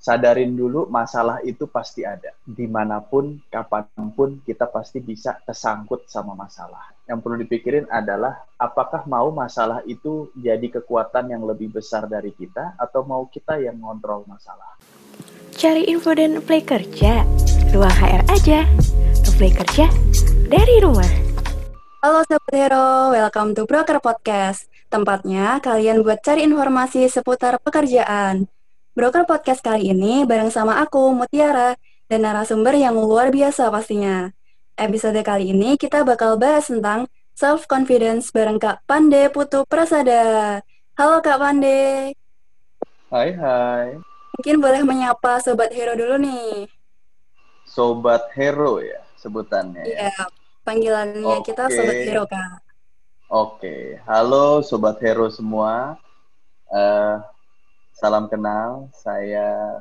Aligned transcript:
sadarin 0.00 0.56
dulu 0.56 0.88
masalah 0.88 1.44
itu 1.44 1.68
pasti 1.68 2.08
ada. 2.08 2.32
Di 2.40 2.64
mana 2.64 3.04
pun, 3.04 3.36
kapan 3.52 3.84
pun 4.16 4.40
kita 4.48 4.64
pasti 4.72 5.04
bisa 5.04 5.36
kesangkut 5.44 6.08
sama 6.08 6.32
masalah. 6.32 6.88
Yang 7.04 7.18
perlu 7.20 7.36
dipikirin 7.44 7.86
adalah 7.92 8.48
apakah 8.56 9.04
mau 9.04 9.28
masalah 9.28 9.84
itu 9.84 10.32
jadi 10.32 10.80
kekuatan 10.80 11.36
yang 11.36 11.44
lebih 11.44 11.68
besar 11.68 12.08
dari 12.08 12.32
kita 12.32 12.80
atau 12.80 13.04
mau 13.04 13.28
kita 13.28 13.60
yang 13.60 13.76
ngontrol 13.76 14.24
masalah. 14.24 14.80
Cari 15.60 15.84
info 15.92 16.16
dan 16.16 16.40
play 16.40 16.64
kerja, 16.64 17.20
ruang 17.76 17.92
HR 17.92 18.24
aja. 18.32 18.64
Play 19.36 19.52
kerja 19.52 19.88
dari 20.48 20.80
rumah. 20.80 21.08
Halo 22.00 22.24
Sobat 22.24 22.56
Hero, 22.56 23.12
welcome 23.12 23.52
to 23.52 23.68
Broker 23.68 24.00
Podcast. 24.00 24.72
Tempatnya 24.88 25.60
kalian 25.60 26.00
buat 26.00 26.24
cari 26.24 26.48
informasi 26.48 27.04
seputar 27.12 27.60
pekerjaan. 27.60 28.48
Broker 29.00 29.24
Podcast 29.24 29.64
kali 29.64 29.96
ini 29.96 30.28
bareng 30.28 30.52
sama 30.52 30.76
aku, 30.84 31.16
Mutiara, 31.16 31.72
dan 32.04 32.20
narasumber 32.20 32.76
yang 32.76 33.00
luar 33.00 33.32
biasa 33.32 33.72
pastinya. 33.72 34.28
Episode 34.76 35.24
kali 35.24 35.56
ini 35.56 35.80
kita 35.80 36.04
bakal 36.04 36.36
bahas 36.36 36.68
tentang 36.68 37.08
self-confidence 37.32 38.28
bareng 38.28 38.60
Kak 38.60 38.84
Pande 38.84 39.32
Putu 39.32 39.64
Prasada. 39.64 40.60
Halo 41.00 41.24
Kak 41.24 41.40
Pande. 41.40 42.12
Hai, 43.08 43.32
hai. 43.40 43.96
Mungkin 44.36 44.60
boleh 44.60 44.84
menyapa 44.84 45.40
Sobat 45.40 45.72
Hero 45.72 45.96
dulu 45.96 46.20
nih. 46.20 46.68
Sobat 47.64 48.28
Hero 48.36 48.84
ya 48.84 49.00
sebutannya 49.16 49.80
ya. 49.80 50.12
Iya, 50.12 50.28
panggilannya 50.60 51.40
okay. 51.40 51.56
kita 51.56 51.72
Sobat 51.72 52.04
Hero, 52.04 52.28
Kak. 52.28 52.52
Oke, 53.32 53.96
halo 54.04 54.60
Sobat 54.60 55.00
Hero 55.00 55.32
semua. 55.32 55.96
Uh, 56.68 57.16
Salam 58.00 58.32
kenal, 58.32 58.88
saya 58.96 59.76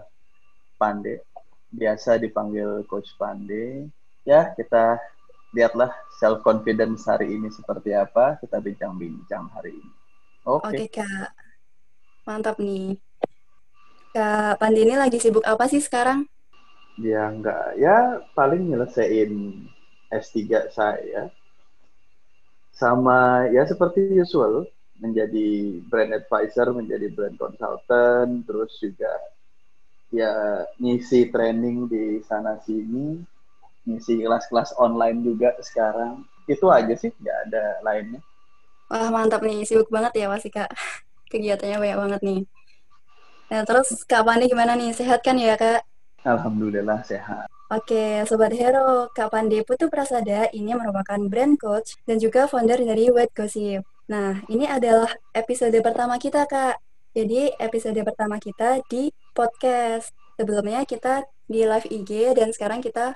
Pande. 0.75 1.23
Biasa 1.71 2.19
dipanggil 2.19 2.83
Coach 2.83 3.15
Pande. 3.15 3.87
Ya, 4.27 4.51
kita 4.59 4.99
lihatlah 5.55 5.87
self 6.19 6.43
confidence 6.43 7.07
hari 7.07 7.31
ini 7.31 7.47
seperti 7.47 7.95
apa. 7.95 8.35
Kita 8.43 8.59
bincang-bincang 8.59 9.47
hari 9.55 9.71
ini. 9.71 9.91
Oke, 10.43 10.67
okay. 10.67 10.83
Oke, 10.83 10.99
Kak. 10.99 11.31
Mantap 12.27 12.59
nih. 12.59 12.99
Kak 14.11 14.59
Pande 14.59 14.83
ini 14.83 14.99
lagi 14.99 15.15
sibuk 15.15 15.47
apa 15.47 15.71
sih 15.71 15.79
sekarang? 15.79 16.27
Ya 16.99 17.31
enggak, 17.31 17.79
ya 17.79 18.19
paling 18.35 18.67
nyelesain 18.67 19.31
S3 20.11 20.67
saya. 20.75 21.31
Sama 22.75 23.47
ya 23.47 23.63
seperti 23.63 24.11
usual, 24.19 24.67
menjadi 24.99 25.79
brand 25.87 26.11
advisor, 26.13 26.75
menjadi 26.75 27.07
brand 27.15 27.35
consultant, 27.39 28.43
terus 28.45 28.71
juga 28.79 29.11
ya 30.11 30.65
ngisi 30.81 31.29
training 31.33 31.87
di 31.87 32.05
sana 32.27 32.59
sini, 32.61 33.19
ngisi 33.87 34.21
kelas-kelas 34.21 34.75
online 34.77 35.23
juga 35.23 35.55
sekarang. 35.63 36.23
Itu 36.49 36.67
aja 36.69 36.93
sih, 36.97 37.11
nggak 37.15 37.37
ada 37.49 37.63
lainnya. 37.85 38.21
Wah 38.89 39.09
mantap 39.13 39.41
nih, 39.45 39.63
sibuk 39.67 39.89
banget 39.93 40.13
ya 40.21 40.25
pasti 40.33 40.49
kak. 40.49 40.69
Kegiatannya 41.31 41.77
banyak 41.77 41.97
banget 41.97 42.21
nih. 42.25 42.39
Nah 43.49 43.61
terus 43.65 43.89
Kak 44.05 44.25
Pandi 44.25 44.45
gimana 44.49 44.73
nih, 44.77 44.93
sehat 44.93 45.19
kan 45.25 45.37
ya 45.37 45.53
kak? 45.57 45.81
Alhamdulillah 46.25 47.01
sehat. 47.05 47.47
Oke, 47.69 48.25
Sobat 48.25 48.49
Hero, 48.57 49.13
Kak 49.13 49.29
Pandi 49.29 49.61
Putu 49.61 49.93
Prasada 49.93 50.49
ini 50.57 50.73
merupakan 50.73 51.21
brand 51.29 51.53
coach 51.53 52.01
dan 52.09 52.17
juga 52.17 52.49
founder 52.49 52.81
dari 52.81 53.13
White 53.13 53.33
Gossip. 53.37 53.85
Nah, 54.09 54.41
ini 54.49 54.65
adalah 54.65 55.13
episode 55.37 55.77
pertama 55.85 56.17
kita, 56.17 56.49
Kak. 56.49 56.81
Jadi, 57.13 57.53
episode 57.61 58.01
pertama 58.01 58.41
kita 58.41 58.81
di 58.89 59.13
podcast. 59.37 60.09
Sebelumnya 60.33 60.81
kita 60.81 61.29
di 61.45 61.61
live 61.61 61.85
IG 61.85 62.33
dan 62.33 62.49
sekarang 62.49 62.81
kita 62.81 63.13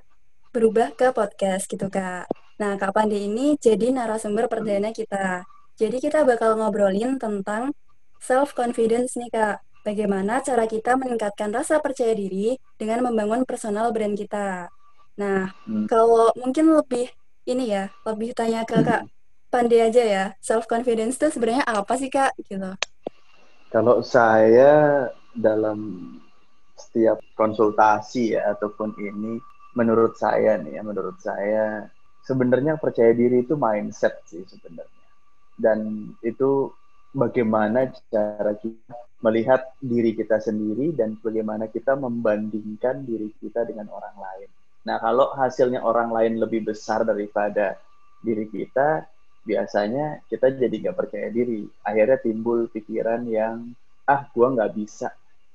berubah 0.54 0.94
ke 0.94 1.10
podcast 1.10 1.66
gitu, 1.66 1.90
Kak. 1.90 2.30
Nah, 2.62 2.78
Kak 2.78 2.94
Pandi 2.94 3.26
ini 3.26 3.58
jadi 3.58 3.90
narasumber 3.90 4.46
perdana 4.46 4.94
kita. 4.94 5.42
Jadi, 5.82 5.98
kita 5.98 6.22
bakal 6.30 6.62
ngobrolin 6.62 7.18
tentang 7.18 7.74
self-confidence 8.22 9.18
nih, 9.18 9.34
Kak. 9.34 9.66
Bagaimana 9.82 10.46
cara 10.46 10.70
kita 10.70 10.94
meningkatkan 10.94 11.50
rasa 11.50 11.82
percaya 11.82 12.14
diri 12.14 12.54
dengan 12.78 13.02
membangun 13.10 13.50
personal 13.50 13.90
brand 13.90 14.14
kita. 14.14 14.70
Nah, 15.18 15.50
hmm. 15.66 15.90
kalau 15.90 16.30
mungkin 16.38 16.70
lebih 16.70 17.10
ini 17.50 17.74
ya, 17.74 17.90
lebih 18.06 18.38
tanya 18.38 18.62
ke 18.62 18.78
Kak 18.78 19.10
pandai 19.54 19.86
aja 19.86 20.02
ya. 20.02 20.26
Self 20.42 20.66
confidence 20.66 21.22
itu 21.22 21.30
sebenarnya 21.30 21.62
apa 21.70 21.94
sih 21.94 22.10
kak? 22.10 22.34
Gitu. 22.42 22.58
Kalau 23.70 24.02
saya 24.02 25.06
dalam 25.38 26.10
setiap 26.74 27.22
konsultasi 27.38 28.34
ya 28.34 28.58
ataupun 28.58 28.98
ini, 28.98 29.38
menurut 29.78 30.18
saya 30.18 30.58
nih 30.58 30.78
ya, 30.78 30.82
menurut 30.82 31.18
saya 31.22 31.86
sebenarnya 32.26 32.82
percaya 32.82 33.14
diri 33.14 33.46
itu 33.46 33.54
mindset 33.54 34.26
sih 34.26 34.42
sebenarnya. 34.50 35.06
Dan 35.54 36.10
itu 36.26 36.74
bagaimana 37.14 37.94
cara 38.10 38.58
kita 38.58 38.94
melihat 39.24 39.72
diri 39.80 40.18
kita 40.18 40.42
sendiri 40.42 40.92
dan 40.98 41.16
bagaimana 41.22 41.70
kita 41.72 41.96
membandingkan 41.96 43.08
diri 43.08 43.32
kita 43.40 43.64
dengan 43.64 43.88
orang 43.94 44.18
lain. 44.20 44.50
Nah, 44.84 45.00
kalau 45.00 45.32
hasilnya 45.32 45.80
orang 45.80 46.12
lain 46.12 46.44
lebih 46.44 46.68
besar 46.68 47.08
daripada 47.08 47.80
diri 48.20 48.52
kita, 48.52 49.08
biasanya 49.44 50.24
kita 50.32 50.56
jadi 50.56 50.76
nggak 50.88 50.98
percaya 50.98 51.28
diri. 51.30 51.68
Akhirnya 51.84 52.18
timbul 52.20 52.72
pikiran 52.72 53.28
yang, 53.28 53.76
ah 54.08 54.28
gue 54.32 54.48
nggak 54.48 54.72
bisa, 54.76 55.12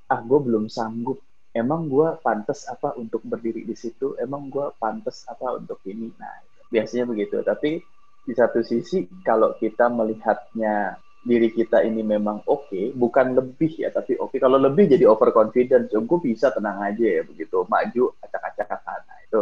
ah 0.09 0.21
gue 0.21 0.39
belum 0.39 0.69
sanggup. 0.69 1.19
Emang 1.57 1.89
gue 1.89 2.21
pantas 2.21 2.69
apa 2.69 2.95
untuk 3.01 3.25
berdiri 3.25 3.65
di 3.65 3.75
situ? 3.75 4.15
Emang 4.21 4.53
gue 4.53 4.69
pantas 4.77 5.25
apa 5.27 5.57
untuk 5.57 5.81
ini? 5.89 6.13
Nah, 6.21 6.45
biasanya 6.69 7.09
begitu. 7.09 7.41
Tapi 7.41 7.81
di 8.29 8.33
satu 8.37 8.61
sisi, 8.61 9.09
kalau 9.25 9.57
kita 9.57 9.89
melihatnya 9.89 11.01
diri 11.25 11.51
kita 11.51 11.83
ini 11.83 12.05
memang 12.05 12.45
oke, 12.47 12.71
okay, 12.71 12.85
bukan 12.95 13.35
lebih 13.35 13.75
ya, 13.81 13.91
tapi 13.91 14.15
oke. 14.21 14.37
Okay. 14.37 14.39
Kalau 14.39 14.61
lebih 14.61 14.87
jadi 14.93 15.09
overconfident, 15.09 15.91
so, 15.91 16.05
gue 16.05 16.19
bisa 16.21 16.53
tenang 16.53 16.79
aja 16.85 17.03
ya, 17.03 17.23
begitu 17.25 17.65
maju 17.65 18.05
acak-acakan. 18.23 19.01
Nah, 19.09 19.19
itu 19.25 19.41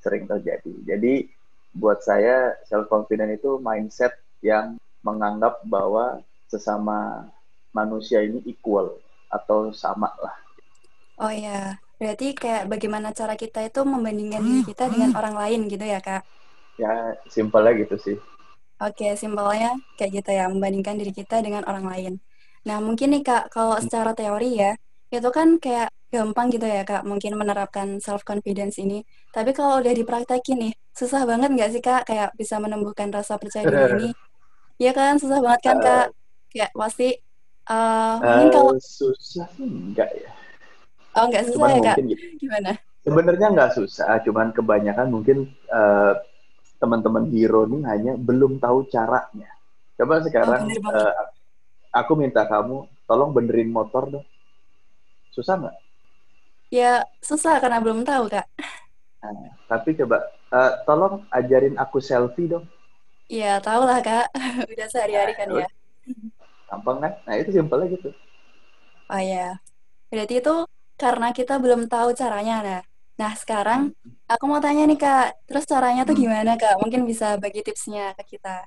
sering 0.00 0.24
terjadi. 0.28 0.74
Jadi 0.86 1.39
buat 1.74 2.02
saya 2.02 2.58
self 2.66 2.90
confident 2.90 3.30
itu 3.34 3.58
mindset 3.62 4.14
yang 4.42 4.76
menganggap 5.06 5.62
bahwa 5.64 6.20
sesama 6.50 7.30
manusia 7.70 8.20
ini 8.26 8.42
equal 8.46 8.98
atau 9.30 9.70
sama 9.70 10.10
lah. 10.18 10.34
Oh 11.20 11.30
ya, 11.30 11.78
berarti 12.00 12.34
kayak 12.34 12.66
bagaimana 12.66 13.14
cara 13.14 13.36
kita 13.38 13.62
itu 13.62 13.80
membandingkan 13.84 14.42
diri 14.42 14.62
kita 14.66 14.90
dengan 14.90 15.14
orang 15.14 15.36
lain 15.36 15.60
gitu 15.70 15.84
ya 15.84 16.00
kak? 16.02 16.26
Ya 16.80 17.14
simpelnya 17.30 17.76
gitu 17.76 17.96
sih. 18.00 18.16
Oke, 18.80 19.12
simpelnya 19.14 19.76
kayak 20.00 20.24
gitu 20.24 20.30
ya, 20.32 20.48
membandingkan 20.48 20.96
diri 20.96 21.12
kita 21.12 21.44
dengan 21.44 21.62
orang 21.68 21.86
lain. 21.86 22.12
Nah 22.64 22.80
mungkin 22.80 23.12
nih 23.12 23.22
kak, 23.22 23.52
kalau 23.52 23.76
secara 23.78 24.16
teori 24.16 24.56
ya, 24.56 24.72
itu 25.12 25.28
kan 25.28 25.60
kayak 25.60 25.92
gampang 26.10 26.50
gitu 26.50 26.66
ya 26.66 26.82
kak 26.82 27.06
mungkin 27.06 27.38
menerapkan 27.38 28.02
self 28.02 28.26
confidence 28.26 28.82
ini. 28.82 29.06
Tapi 29.30 29.54
kalau 29.54 29.78
udah 29.78 29.94
dipraktekin 29.94 30.58
nih 30.58 30.72
susah 30.90 31.22
banget 31.22 31.54
nggak 31.54 31.70
sih 31.70 31.82
kak 31.82 32.02
kayak 32.04 32.34
bisa 32.34 32.58
menumbuhkan 32.58 33.14
rasa 33.14 33.38
percaya 33.38 33.64
diri 33.64 34.10
ini? 34.10 34.10
Ya 34.82 34.90
kan? 34.90 35.22
Susah 35.22 35.38
banget 35.38 35.60
kan 35.62 35.76
kak? 35.78 36.06
Kayak 36.50 36.70
pasti 36.74 37.14
uh, 37.70 38.18
mungkin 38.18 38.48
kalau 38.50 38.74
susah 38.82 39.48
enggak 39.62 40.10
ya. 40.18 40.30
Oh 41.14 41.24
enggak 41.30 41.46
susah 41.46 41.54
cuman 41.54 41.70
ya 41.78 41.80
kak? 41.86 41.96
gitu. 42.02 42.24
gimana? 42.42 42.70
Sebenarnya 43.00 43.46
nggak 43.54 43.72
susah 43.78 44.12
cuman 44.26 44.50
kebanyakan 44.50 45.08
mungkin 45.14 45.38
uh, 45.70 46.18
teman-teman 46.82 47.30
hero 47.30 47.70
nih 47.70 47.86
hanya 47.86 48.12
belum 48.18 48.58
tahu 48.58 48.90
caranya. 48.90 49.50
Coba 49.94 50.26
sekarang 50.26 50.66
oh, 50.66 50.90
uh, 50.90 51.24
aku 51.94 52.18
minta 52.18 52.50
kamu 52.50 52.90
tolong 53.06 53.30
benerin 53.30 53.70
motor 53.70 54.10
dong. 54.10 54.26
Susah 55.30 55.54
nggak 55.54 55.89
Ya 56.70 57.02
susah 57.18 57.58
karena 57.58 57.82
belum 57.82 58.06
tahu 58.06 58.30
kak. 58.30 58.46
Nah, 59.20 59.52
tapi 59.66 59.98
coba 59.98 60.22
uh, 60.54 60.72
tolong 60.86 61.26
ajarin 61.34 61.74
aku 61.76 61.98
selfie 61.98 62.46
dong. 62.46 62.64
Iya 63.30 63.58
tahu 63.62 63.86
lah 63.86 63.98
kak, 64.02 64.30
udah 64.72 64.86
sehari-hari 64.90 65.34
kan 65.34 65.50
nah, 65.50 65.62
ya. 65.62 65.68
Gampang 66.70 66.98
kan? 67.02 67.12
Nah 67.26 67.34
itu 67.38 67.50
simpelnya 67.50 67.86
gitu. 67.90 68.10
Oh 69.10 69.22
ya, 69.22 69.58
berarti 70.10 70.38
itu 70.38 70.54
karena 70.94 71.34
kita 71.34 71.58
belum 71.58 71.90
tahu 71.90 72.14
caranya 72.14 72.56
nah. 72.62 72.82
Nah 73.18 73.32
sekarang 73.34 73.90
aku 74.30 74.44
mau 74.46 74.62
tanya 74.62 74.86
nih 74.86 74.98
kak, 74.98 75.42
terus 75.46 75.66
caranya 75.66 76.06
tuh 76.06 76.14
gimana 76.14 76.54
kak? 76.54 76.78
Mungkin 76.78 77.02
bisa 77.02 77.34
bagi 77.36 77.66
tipsnya 77.66 78.14
ke 78.14 78.38
kita. 78.38 78.66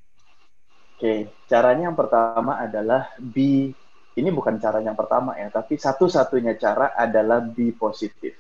Oke, 0.96 1.28
caranya 1.52 1.92
yang 1.92 1.98
pertama 1.98 2.60
adalah 2.60 3.12
be 3.20 3.76
ini 4.14 4.30
bukan 4.30 4.62
cara 4.62 4.78
yang 4.82 4.94
pertama 4.94 5.34
ya, 5.38 5.50
tapi 5.50 5.78
satu-satunya 5.78 6.54
cara 6.62 6.94
adalah 6.94 7.42
be 7.42 7.74
positif. 7.74 8.38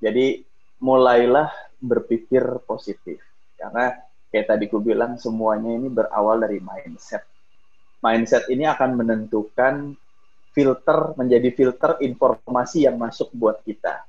Jadi 0.00 0.40
mulailah 0.82 1.52
berpikir 1.78 2.64
positif. 2.64 3.20
Karena 3.54 3.92
kayak 4.32 4.46
tadi 4.48 4.64
ku 4.66 4.80
bilang 4.80 5.20
semuanya 5.20 5.76
ini 5.76 5.92
berawal 5.92 6.42
dari 6.42 6.58
mindset. 6.58 7.22
Mindset 8.02 8.50
ini 8.50 8.66
akan 8.66 8.98
menentukan 8.98 9.94
filter 10.52 11.14
menjadi 11.14 11.48
filter 11.54 12.00
informasi 12.02 12.88
yang 12.88 12.96
masuk 12.98 13.30
buat 13.36 13.60
kita. 13.62 14.04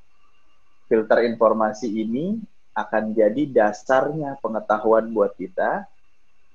Filter 0.88 1.28
informasi 1.30 1.88
ini 1.88 2.40
akan 2.74 3.14
jadi 3.14 3.44
dasarnya 3.48 4.42
pengetahuan 4.42 5.14
buat 5.14 5.38
kita. 5.38 5.86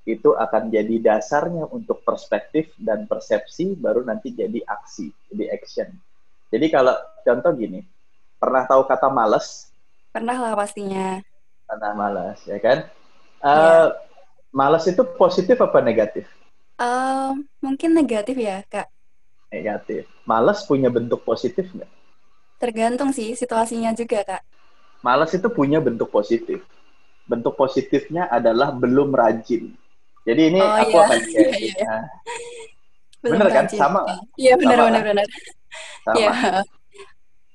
Itu 0.08 0.32
akan 0.32 0.72
jadi 0.72 0.96
dasarnya 1.04 1.68
untuk 1.68 2.00
perspektif 2.00 2.72
dan 2.80 3.04
persepsi, 3.04 3.76
baru 3.76 4.00
nanti 4.08 4.32
jadi 4.32 4.64
aksi, 4.64 5.12
jadi 5.28 5.52
action. 5.52 5.88
Jadi 6.48 6.66
kalau 6.72 6.96
contoh 7.20 7.52
gini, 7.52 7.84
pernah 8.40 8.64
tahu 8.64 8.88
kata 8.88 9.12
males? 9.12 9.68
Pernah 10.08 10.40
lah 10.40 10.52
pastinya. 10.56 11.20
Pernah 11.68 11.92
males, 11.92 12.40
ya 12.48 12.56
kan? 12.56 12.88
Uh, 13.44 13.52
yeah. 13.52 13.86
Males 14.48 14.88
itu 14.88 15.04
positif 15.20 15.60
apa 15.60 15.84
negatif? 15.84 16.24
Uh, 16.80 17.36
mungkin 17.60 17.92
negatif 17.92 18.40
ya, 18.40 18.64
Kak 18.64 18.88
negatif. 19.52 20.04
Males 20.28 20.60
punya 20.64 20.92
bentuk 20.92 21.24
positif 21.24 21.68
nggak? 21.72 21.90
Tergantung 22.60 23.10
sih 23.14 23.32
situasinya 23.32 23.94
juga, 23.96 24.24
Kak. 24.24 24.42
Males 25.00 25.32
itu 25.32 25.48
punya 25.48 25.80
bentuk 25.80 26.10
positif. 26.12 26.60
Bentuk 27.28 27.54
positifnya 27.56 28.28
adalah 28.28 28.72
belum 28.72 29.12
rajin. 29.14 29.72
Jadi 30.26 30.42
ini 30.54 30.60
oh, 30.60 30.74
aku 30.74 30.96
iya. 30.96 31.04
akan 31.04 31.20
iya, 31.32 31.48
iya. 31.58 31.94
bener 33.22 33.48
kan? 33.50 33.64
Sama 33.70 34.02
Iya 34.38 34.54
benar 34.58 34.78
benar 34.88 35.02
benar. 35.02 35.26
Sama. 36.06 36.16
Iya. 36.18 36.32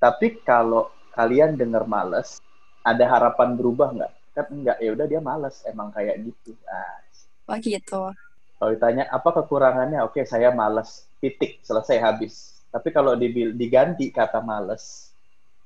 Tapi 0.04 0.28
kalau 0.44 0.92
kalian 1.16 1.56
dengar 1.56 1.88
males, 1.88 2.44
ada 2.84 3.08
harapan 3.08 3.56
berubah 3.56 3.96
nggak? 3.96 4.12
Kan 4.34 4.46
enggak, 4.52 4.78
ya 4.82 4.90
udah 4.92 5.06
dia 5.08 5.22
males, 5.22 5.62
emang 5.70 5.94
kayak 5.94 6.20
gitu. 6.26 6.58
Nah, 6.66 7.00
oh 7.54 7.58
gitu. 7.62 8.02
Kalau 8.60 8.70
ditanya 8.74 9.08
apa 9.12 9.30
kekurangannya, 9.44 10.04
oke 10.04 10.24
saya 10.28 10.52
males 10.52 11.08
titik 11.24 11.64
selesai 11.64 12.00
habis. 12.04 12.64
Tapi 12.74 12.90
kalau 12.90 13.14
diganti 13.54 14.10
kata 14.10 14.42
males 14.42 15.14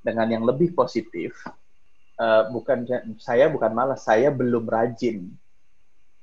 dengan 0.04 0.28
yang 0.28 0.44
lebih 0.44 0.76
positif, 0.76 1.34
uh, 2.20 2.52
bukan 2.52 2.84
saya 3.18 3.48
bukan 3.48 3.72
malas, 3.72 4.04
saya 4.04 4.30
belum 4.30 4.68
rajin. 4.68 5.32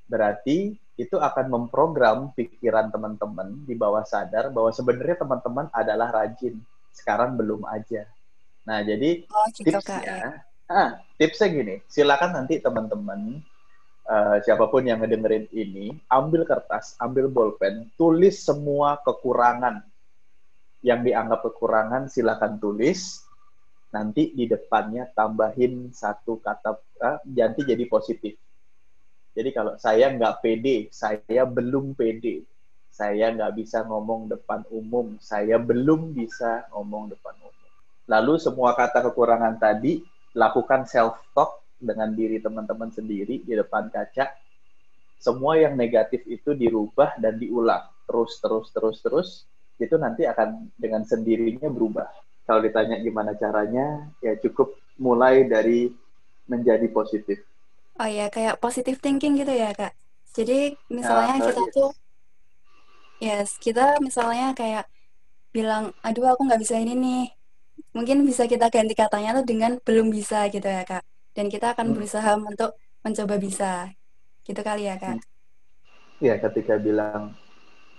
Berarti 0.05 0.77
itu 0.95 1.17
akan 1.19 1.47
memprogram 1.51 2.31
pikiran 2.39 2.95
teman-teman 2.95 3.67
di 3.67 3.75
bawah 3.75 4.07
sadar 4.07 4.55
bahwa 4.55 4.71
sebenarnya 4.71 5.27
teman-teman 5.27 5.67
adalah 5.75 6.15
rajin, 6.15 6.55
sekarang 6.95 7.35
belum 7.35 7.67
aja. 7.67 8.07
Nah, 8.65 8.81
jadi 8.87 9.27
oh, 9.27 9.47
gitu, 9.51 9.75
tipsnya, 9.75 10.47
ah, 10.71 11.03
tipsnya 11.19 11.49
gini, 11.51 11.75
silakan 11.91 12.39
nanti 12.39 12.63
teman-teman 12.63 13.43
uh, 14.09 14.37
siapa 14.41 14.71
pun 14.71 14.87
yang 14.87 15.03
ngedengerin 15.03 15.51
ini, 15.51 15.99
ambil 16.09 16.47
kertas, 16.47 16.95
ambil 17.03 17.29
bolpen, 17.29 17.91
tulis 17.99 18.41
semua 18.41 19.01
kekurangan 19.03 19.83
yang 20.85 21.01
dianggap 21.01 21.43
kekurangan, 21.51 22.13
silakan 22.13 22.61
tulis. 22.61 23.25
Nanti 23.95 24.35
di 24.35 24.51
depannya 24.51 25.07
tambahin 25.15 25.95
satu 25.95 26.39
kata, 26.39 26.71
uh, 27.03 27.19
ganti 27.25 27.67
jadi 27.67 27.85
positif. 27.91 28.44
Jadi 29.35 29.51
kalau 29.51 29.75
saya 29.77 30.15
nggak 30.15 30.39
pede, 30.41 30.89
saya 30.95 31.43
belum 31.43 31.99
pede, 31.99 32.47
saya 32.87 33.35
nggak 33.35 33.53
bisa 33.59 33.83
ngomong 33.83 34.31
depan 34.31 34.63
umum, 34.71 35.19
saya 35.19 35.59
belum 35.59 36.15
bisa 36.15 36.71
ngomong 36.71 37.11
depan 37.11 37.35
umum. 37.43 37.71
Lalu 38.07 38.39
semua 38.39 38.79
kata 38.79 39.03
kekurangan 39.11 39.59
tadi, 39.59 39.99
lakukan 40.39 40.87
self-talk 40.87 41.67
dengan 41.83 42.15
diri 42.15 42.39
teman-teman 42.39 42.95
sendiri 42.95 43.43
di 43.43 43.53
depan 43.59 43.91
kaca, 43.91 44.31
semua 45.19 45.59
yang 45.59 45.75
negatif 45.75 46.23
itu 46.31 46.55
dirubah 46.55 47.19
dan 47.19 47.41
diulang 47.41 47.91
terus 48.05 48.37
terus 48.45 48.69
terus 48.71 48.97
terus 49.01 49.29
itu 49.81 49.97
nanti 49.99 50.29
akan 50.29 50.71
dengan 50.79 51.03
sendirinya 51.03 51.67
berubah. 51.73 52.07
Kalau 52.45 52.61
ditanya 52.61 53.01
gimana 53.01 53.33
caranya, 53.35 54.13
ya 54.21 54.37
cukup 54.37 54.77
mulai 55.01 55.49
dari 55.49 55.89
menjadi 56.45 56.87
positif. 56.93 57.41
Oh 58.01 58.09
ya, 58.11 58.27
kayak 58.31 58.59
positive 58.59 58.99
thinking 58.99 59.39
gitu 59.39 59.53
ya 59.55 59.71
kak. 59.71 59.95
Jadi 60.35 60.75
misalnya 60.91 61.39
nah, 61.39 61.47
kita 61.47 61.63
tuh, 61.71 61.91
yes 63.23 63.55
kita 63.63 64.03
misalnya 64.03 64.51
kayak 64.57 64.91
bilang, 65.55 65.95
aduh 66.03 66.35
aku 66.35 66.43
nggak 66.47 66.59
bisa 66.59 66.75
ini 66.83 66.95
nih. 66.99 67.25
Mungkin 67.95 68.27
bisa 68.27 68.51
kita 68.51 68.71
ganti 68.71 68.95
katanya 68.99 69.39
tuh 69.39 69.47
dengan 69.47 69.79
belum 69.79 70.11
bisa 70.11 70.51
gitu 70.51 70.67
ya 70.67 70.83
kak 70.83 71.07
dan 71.35 71.51
kita 71.51 71.75
akan 71.75 71.91
hmm. 71.91 71.95
berusaha 71.99 72.31
untuk 72.39 72.71
mencoba 73.03 73.37
bisa 73.37 73.91
gitu 74.47 74.61
kali 74.63 74.89
ya 74.89 74.97
kak 74.97 75.21
Iya 76.23 76.39
ketika 76.41 76.79
bilang 76.79 77.35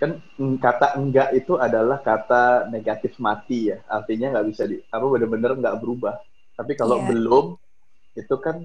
kan 0.00 0.20
kata 0.60 0.96
enggak 0.98 1.36
itu 1.36 1.56
adalah 1.56 2.00
kata 2.00 2.68
negatif 2.72 3.16
mati 3.20 3.72
ya 3.72 3.80
artinya 3.88 4.34
nggak 4.36 4.46
bisa 4.50 4.62
di 4.68 4.80
apa 4.92 5.04
benar-benar 5.04 5.56
nggak 5.56 5.78
berubah 5.80 6.16
tapi 6.56 6.72
kalau 6.76 7.00
yeah. 7.00 7.06
belum 7.12 7.46
itu 8.16 8.34
kan 8.40 8.64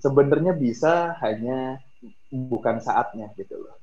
sebenarnya 0.00 0.52
bisa 0.56 1.14
hanya 1.22 1.78
bukan 2.32 2.80
saatnya 2.80 3.30
gitu 3.36 3.60
loh 3.60 3.76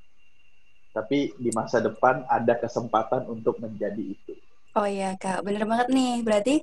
tapi 0.92 1.32
di 1.38 1.50
masa 1.54 1.78
depan 1.78 2.26
ada 2.28 2.58
kesempatan 2.58 3.30
untuk 3.30 3.62
menjadi 3.62 4.02
itu 4.02 4.34
oh 4.78 4.88
iya 4.90 5.14
kak 5.16 5.46
bener 5.46 5.64
banget 5.70 5.88
nih 5.94 6.26
berarti 6.26 6.56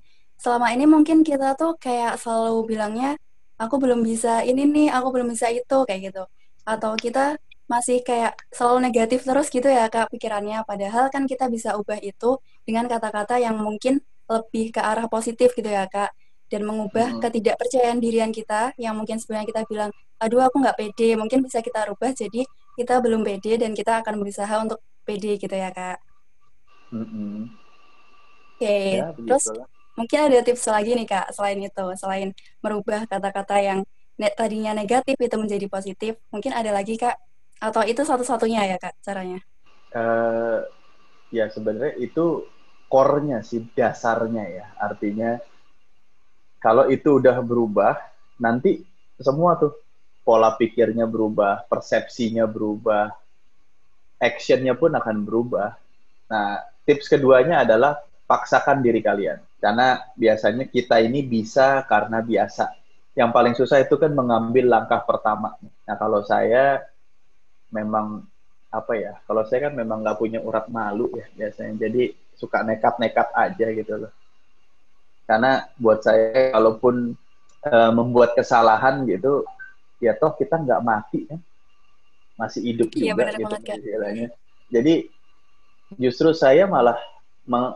selama 0.42 0.74
ini 0.74 0.84
mungkin 0.90 1.22
kita 1.22 1.54
tuh 1.54 1.78
kayak 1.78 2.18
selalu 2.18 2.74
bilangnya 2.74 3.14
aku 3.62 3.74
belum 3.82 4.00
bisa 4.02 4.42
ini 4.46 4.62
nih, 4.66 4.88
aku 4.96 5.08
belum 5.14 5.28
bisa 5.34 5.46
itu 5.50 5.76
kayak 5.86 6.00
gitu. 6.10 6.22
Atau 6.66 6.92
kita 6.98 7.38
masih 7.64 8.04
kayak 8.04 8.36
selalu 8.52 8.78
negatif 8.90 9.24
terus 9.24 9.46
gitu 9.48 9.68
ya 9.70 9.86
kak 9.92 10.10
pikirannya. 10.12 10.64
Padahal 10.68 11.08
kan 11.14 11.24
kita 11.30 11.48
bisa 11.54 11.78
ubah 11.80 11.98
itu 12.02 12.38
dengan 12.66 12.84
kata-kata 12.90 13.40
yang 13.40 13.56
mungkin 13.56 14.02
lebih 14.28 14.72
ke 14.74 14.80
arah 14.80 15.06
positif 15.08 15.52
gitu 15.56 15.68
ya 15.68 15.86
kak. 15.88 16.10
Dan 16.54 16.62
mengubah 16.62 17.18
hmm. 17.18 17.20
ketidakpercayaan 17.26 17.98
dirian 17.98 18.30
kita 18.30 18.70
yang 18.78 18.94
mungkin 18.94 19.18
sebenarnya 19.18 19.50
kita 19.50 19.62
bilang, 19.66 19.90
aduh 20.22 20.46
aku 20.46 20.62
nggak 20.62 20.78
pede. 20.78 21.18
Mungkin 21.18 21.42
bisa 21.42 21.58
kita 21.58 21.90
rubah 21.90 22.14
jadi 22.14 22.46
kita 22.78 23.02
belum 23.02 23.26
pede 23.26 23.58
dan 23.58 23.74
kita 23.74 24.06
akan 24.06 24.22
berusaha 24.22 24.54
untuk 24.62 24.78
pede 25.02 25.34
gitu 25.34 25.50
ya 25.50 25.74
kak. 25.74 25.98
-hmm. 26.94 27.50
Oke, 28.54 28.70
okay. 28.70 29.02
ya, 29.02 29.10
terus 29.18 29.50
Mungkin 29.94 30.18
ada 30.26 30.42
tips 30.42 30.66
lagi 30.66 30.90
nih 30.98 31.06
Kak, 31.06 31.30
selain 31.30 31.58
itu, 31.62 31.86
selain 31.94 32.28
merubah 32.58 33.06
kata-kata 33.06 33.62
yang 33.62 33.80
net 34.18 34.34
tadinya 34.34 34.74
negatif 34.74 35.14
itu 35.14 35.36
menjadi 35.38 35.66
positif, 35.70 36.12
mungkin 36.34 36.50
ada 36.50 36.74
lagi 36.74 36.98
Kak? 36.98 37.14
Atau 37.62 37.86
itu 37.86 38.02
satu-satunya 38.02 38.74
ya 38.74 38.76
Kak 38.82 38.94
caranya? 39.06 39.38
Uh, 39.94 40.66
ya 41.30 41.46
sebenarnya 41.46 41.94
itu 42.02 42.42
core-nya 42.90 43.46
sih, 43.46 43.62
dasarnya 43.78 44.44
ya. 44.50 44.66
Artinya 44.82 45.38
kalau 46.64 46.88
itu 46.88 47.20
udah 47.20 47.44
berubah, 47.44 48.00
nanti 48.40 48.80
semua 49.20 49.60
tuh 49.60 49.76
pola 50.24 50.56
pikirnya 50.56 51.04
berubah, 51.04 51.68
persepsinya 51.68 52.48
berubah, 52.48 53.12
actionnya 54.16 54.72
pun 54.72 54.96
akan 54.96 55.16
berubah. 55.28 55.76
Nah, 56.32 56.64
tips 56.88 57.12
keduanya 57.12 57.68
adalah 57.68 58.00
paksakan 58.24 58.80
diri 58.80 59.04
kalian. 59.04 59.44
Karena 59.60 60.00
biasanya 60.16 60.64
kita 60.68 61.00
ini 61.04 61.20
bisa 61.20 61.84
karena 61.84 62.24
biasa. 62.24 62.72
Yang 63.14 63.30
paling 63.30 63.54
susah 63.54 63.78
itu 63.84 63.94
kan 64.00 64.10
mengambil 64.10 64.66
langkah 64.66 65.04
pertama. 65.04 65.54
Nah 65.60 65.96
kalau 66.00 66.24
saya 66.26 66.82
memang 67.70 68.26
apa 68.74 68.92
ya? 68.98 69.14
Kalau 69.22 69.46
saya 69.46 69.70
kan 69.70 69.74
memang 69.78 70.02
nggak 70.02 70.18
punya 70.18 70.42
urat 70.42 70.66
malu 70.66 71.08
ya 71.14 71.28
biasanya. 71.32 71.86
Jadi 71.86 72.10
suka 72.34 72.66
nekat-nekat 72.66 73.28
aja 73.32 73.66
gitu 73.70 73.92
loh. 74.04 74.12
Karena 75.24 75.64
buat 75.80 76.04
saya 76.04 76.52
kalaupun 76.52 77.16
e, 77.64 77.74
membuat 77.96 78.36
kesalahan 78.36 79.08
gitu, 79.08 79.44
ya 79.98 80.12
toh 80.16 80.36
kita 80.36 80.60
nggak 80.60 80.84
mati 80.84 81.24
kan, 81.24 81.40
masih 82.36 82.60
hidup 82.60 82.92
iya, 82.92 83.16
juga 83.16 83.32
gitu 83.32 83.44
banget, 83.48 84.30
Jadi 84.68 84.94
justru 85.96 86.34
saya 86.36 86.68
malah 86.68 86.98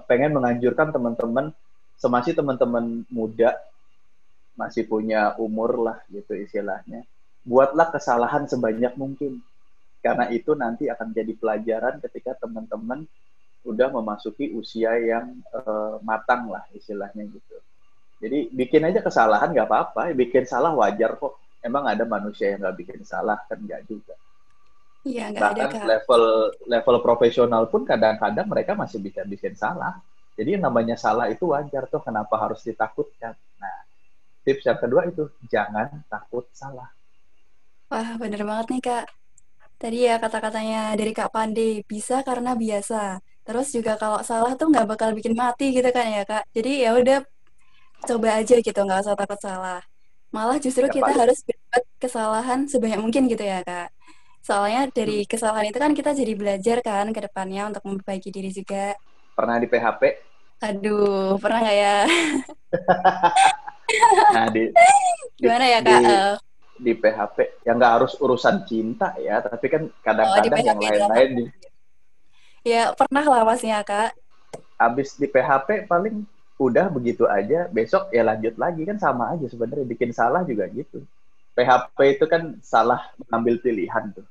pengen 0.09 0.37
menganjurkan 0.37 0.93
teman-teman 0.93 1.52
semasih 1.99 2.33
teman-teman 2.37 3.05
muda 3.11 3.59
masih 4.59 4.85
punya 4.90 5.38
umur 5.38 5.78
lah 5.78 5.99
gitu 6.11 6.35
istilahnya, 6.35 7.07
buatlah 7.47 7.95
kesalahan 7.95 8.45
sebanyak 8.50 8.93
mungkin. 8.99 9.40
Karena 9.99 10.31
itu 10.31 10.55
nanti 10.55 10.87
akan 10.87 11.11
jadi 11.11 11.35
pelajaran 11.35 11.99
ketika 11.99 12.38
teman-teman 12.38 13.07
udah 13.68 13.92
memasuki 13.92 14.48
usia 14.56 14.96
yang 14.96 15.37
uh, 15.52 16.00
matang 16.00 16.48
lah 16.48 16.64
istilahnya 16.72 17.28
gitu. 17.28 17.56
Jadi 18.18 18.50
bikin 18.50 18.82
aja 18.88 19.04
kesalahan 19.04 19.52
nggak 19.52 19.68
apa-apa, 19.68 20.10
bikin 20.16 20.48
salah 20.48 20.72
wajar 20.72 21.20
kok. 21.20 21.37
Emang 21.60 21.84
ada 21.84 22.08
manusia 22.08 22.54
yang 22.56 22.64
nggak 22.64 22.76
bikin 22.80 23.00
salah 23.04 23.37
kan 23.44 23.60
nggak 23.60 23.84
juga. 23.84 24.16
Iya, 25.06 25.30
Bahkan 25.30 25.70
ada, 25.70 25.84
level 25.87 26.25
level 26.66 26.96
profesional 27.04 27.70
pun 27.70 27.87
kadang-kadang 27.87 28.48
mereka 28.50 28.75
masih 28.75 28.98
bisa 28.98 29.22
bikin 29.22 29.54
salah 29.54 30.02
jadi 30.38 30.54
yang 30.54 30.70
namanya 30.70 30.94
salah 30.94 31.26
itu 31.26 31.50
wajar 31.50 31.90
tuh, 31.90 31.98
kenapa 31.98 32.38
harus 32.38 32.62
ditakutkan? 32.62 33.34
Nah, 33.58 33.76
tips 34.46 34.70
yang 34.70 34.78
kedua 34.78 35.10
itu 35.10 35.26
jangan 35.50 36.06
takut 36.06 36.46
salah. 36.54 36.87
Wah, 37.90 38.14
bener 38.14 38.46
banget 38.46 38.66
nih 38.70 38.82
Kak. 38.87 39.06
Tadi 39.82 39.98
ya 40.06 40.14
kata-katanya 40.22 40.94
dari 40.94 41.10
Kak 41.10 41.34
Pande, 41.34 41.82
bisa 41.82 42.22
karena 42.22 42.54
biasa. 42.54 43.18
Terus 43.49 43.73
juga 43.73 43.97
kalau 43.97 44.21
salah 44.21 44.52
tuh 44.61 44.69
nggak 44.69 44.85
bakal 44.85 45.09
bikin 45.17 45.33
mati 45.33 45.73
gitu 45.73 45.88
kan 45.88 46.05
ya 46.05 46.23
kak. 46.28 46.45
Jadi 46.52 46.85
ya 46.85 46.93
udah 46.93 47.25
coba 48.05 48.45
aja 48.45 48.61
gitu, 48.61 48.76
nggak 48.85 49.00
usah 49.00 49.17
takut 49.17 49.40
salah. 49.40 49.81
Malah 50.28 50.61
justru 50.61 50.85
Ya, 50.85 50.93
kita 50.93 51.17
harus 51.17 51.40
berbuat 51.40 51.85
kesalahan 51.97 52.69
sebanyak 52.69 53.00
mungkin 53.00 53.25
gitu 53.25 53.40
ya 53.40 53.64
kak. 53.64 53.88
Soalnya 54.45 54.93
dari 54.93 55.25
kesalahan 55.25 55.73
itu 55.73 55.81
kan 55.81 55.97
kita 55.97 56.12
jadi 56.12 56.37
belajar 56.37 56.85
kan 56.85 57.09
ke 57.09 57.25
depannya 57.25 57.73
untuk 57.73 57.88
memperbaiki 57.88 58.28
diri 58.28 58.52
juga. 58.52 58.93
pernah 59.33 59.57
di 59.57 59.71
PHP. 59.71 60.02
Aduh, 60.67 61.38
pernah 61.40 61.64
nggak 61.64 61.78
ya? 61.81 61.97
Nah, 64.28 64.52
di, 64.52 64.69
di, 64.69 65.49
Gimana 65.49 65.64
ya 65.64 65.81
di, 65.81 65.88
kak? 65.88 66.00
Eh, 66.05 66.35
di 66.76 66.93
PHP, 66.93 67.64
yang 67.64 67.81
nggak 67.81 67.95
harus 67.97 68.12
urusan 68.21 68.69
cinta 68.69 69.17
ya, 69.17 69.40
tapi 69.40 69.67
kan 69.73 69.88
oh, 69.88 69.88
di 69.88 70.00
kadang-kadang 70.05 70.45
yang 70.45 70.52
PHP 70.52 70.85
dalam 70.85 71.09
lain-lain 71.09 71.31
di 71.33 71.45
Ya, 72.72 72.82
pernah 72.98 73.25
lah 73.32 73.42
pastinya 73.48 73.80
kak. 73.90 74.10
habis 74.82 75.08
di 75.20 75.26
PHP 75.34 75.68
paling 75.90 76.16
udah 76.58 76.87
begitu 76.96 77.25
aja, 77.38 77.58
besok 77.76 78.02
ya 78.14 78.22
lanjut 78.26 78.54
lagi 78.58 78.82
kan 78.88 78.98
sama 78.98 79.25
aja 79.34 79.46
sebenarnya 79.52 79.87
bikin 79.87 80.10
salah 80.14 80.42
juga 80.50 80.64
gitu. 80.70 80.98
PHP 81.56 81.98
itu 82.18 82.25
kan 82.32 82.42
salah 82.62 83.00
mengambil 83.20 83.54
pilihan 83.64 84.04
tuh. 84.16 84.26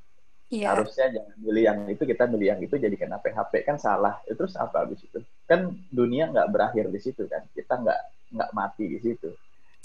Iya, 0.47 0.67
Harusnya 0.71 1.07
jangan 1.15 1.35
milih 1.43 1.63
yang 1.69 1.79
itu, 1.93 2.03
kita 2.11 2.23
milih 2.31 2.47
yang 2.55 2.61
itu 2.63 2.75
jadi 2.85 2.95
kena 3.01 3.17
PHP 3.23 3.53
kan 3.67 3.77
salah. 3.79 4.15
Ya, 4.27 4.33
terus 4.39 4.55
apa 4.55 4.83
habis 4.83 4.99
itu? 5.07 5.19
Kan 5.49 5.59
dunia 5.91 6.23
nggak 6.31 6.47
berakhir 6.53 6.85
di 6.95 6.99
situ 7.03 7.23
kan. 7.31 7.43
Kita 7.55 7.73
nggak 7.83 7.99
nggak 8.35 8.51
mati 8.55 8.85
di 8.95 8.99
situ. 9.03 9.29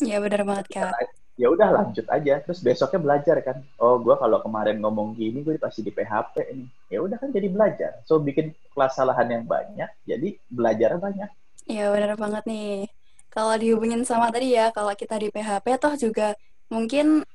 iya 0.07 0.17
benar 0.25 0.43
banget 0.49 0.67
kak. 0.75 0.95
Ya 1.43 1.51
udah 1.51 1.69
lanjut 1.75 2.07
aja. 2.07 2.39
Terus 2.47 2.63
besoknya 2.63 3.03
belajar 3.03 3.37
kan. 3.43 3.59
Oh, 3.83 3.99
gua 3.99 4.15
kalau 4.15 4.39
kemarin 4.39 4.79
ngomong 4.79 5.19
gini, 5.19 5.43
gue 5.43 5.59
pasti 5.59 5.83
di 5.83 5.91
PHP 5.91 6.55
nih. 6.55 6.69
Ya 6.95 6.99
udah 7.03 7.19
kan 7.19 7.35
jadi 7.35 7.51
belajar. 7.51 7.99
So 8.07 8.23
bikin 8.23 8.55
kesalahan 8.71 9.27
yang 9.27 9.43
banyak, 9.43 9.91
jadi 10.07 10.39
belajar 10.47 10.95
banyak. 11.03 11.27
Iya 11.67 11.91
benar 11.91 12.15
banget 12.15 12.47
nih. 12.47 12.87
Kalau 13.33 13.59
dihubungin 13.59 14.07
sama 14.07 14.31
tadi 14.31 14.55
ya, 14.55 14.71
kalau 14.71 14.95
kita 14.95 15.19
di 15.19 15.35
PHP 15.35 15.67
toh 15.83 15.95
juga 15.99 16.39
mungkin 16.71 17.27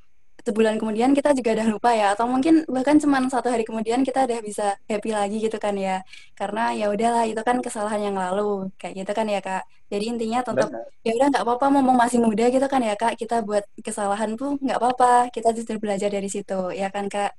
sebulan 0.48 0.80
kemudian 0.80 1.12
kita 1.12 1.36
juga 1.36 1.60
udah 1.60 1.68
lupa 1.68 1.92
ya, 1.92 2.16
atau 2.16 2.25
mungkin 2.32 2.63
bahkan 2.72 2.96
cuman 2.96 3.27
satu 3.27 3.51
hari 3.51 3.68
kemudian 3.68 4.00
kita 4.08 4.24
udah 4.24 4.39
bisa 4.39 4.80
happy 4.88 5.12
lagi 5.12 5.38
gitu 5.44 5.58
kan 5.60 5.75
ya. 5.75 6.00
Karena 6.39 6.72
ya 6.72 6.88
udahlah 6.88 7.27
itu 7.27 7.42
kan 7.44 7.60
kesalahan 7.60 8.01
yang 8.08 8.16
lalu, 8.16 8.72
kayak 8.80 9.04
gitu 9.04 9.12
kan 9.12 9.27
ya 9.27 9.44
Kak. 9.44 9.68
Jadi 9.92 10.04
intinya 10.16 10.39
tetap 10.48 10.70
ya 11.04 11.12
udah 11.20 11.27
nggak 11.36 11.44
apa-apa, 11.44 11.66
mumpung 11.68 11.98
masih 12.00 12.20
muda 12.24 12.48
gitu 12.48 12.68
kan 12.72 12.80
ya 12.80 12.96
Kak. 12.96 13.20
Kita 13.20 13.44
buat 13.44 13.68
kesalahan 13.84 14.39
tuh 14.39 14.56
nggak 14.63 14.80
apa-apa, 14.80 15.27
kita 15.36 15.51
justru 15.51 15.75
belajar 15.84 16.08
dari 16.08 16.30
situ, 16.32 16.72
ya 16.72 16.88
kan 16.88 17.12
Kak. 17.12 17.36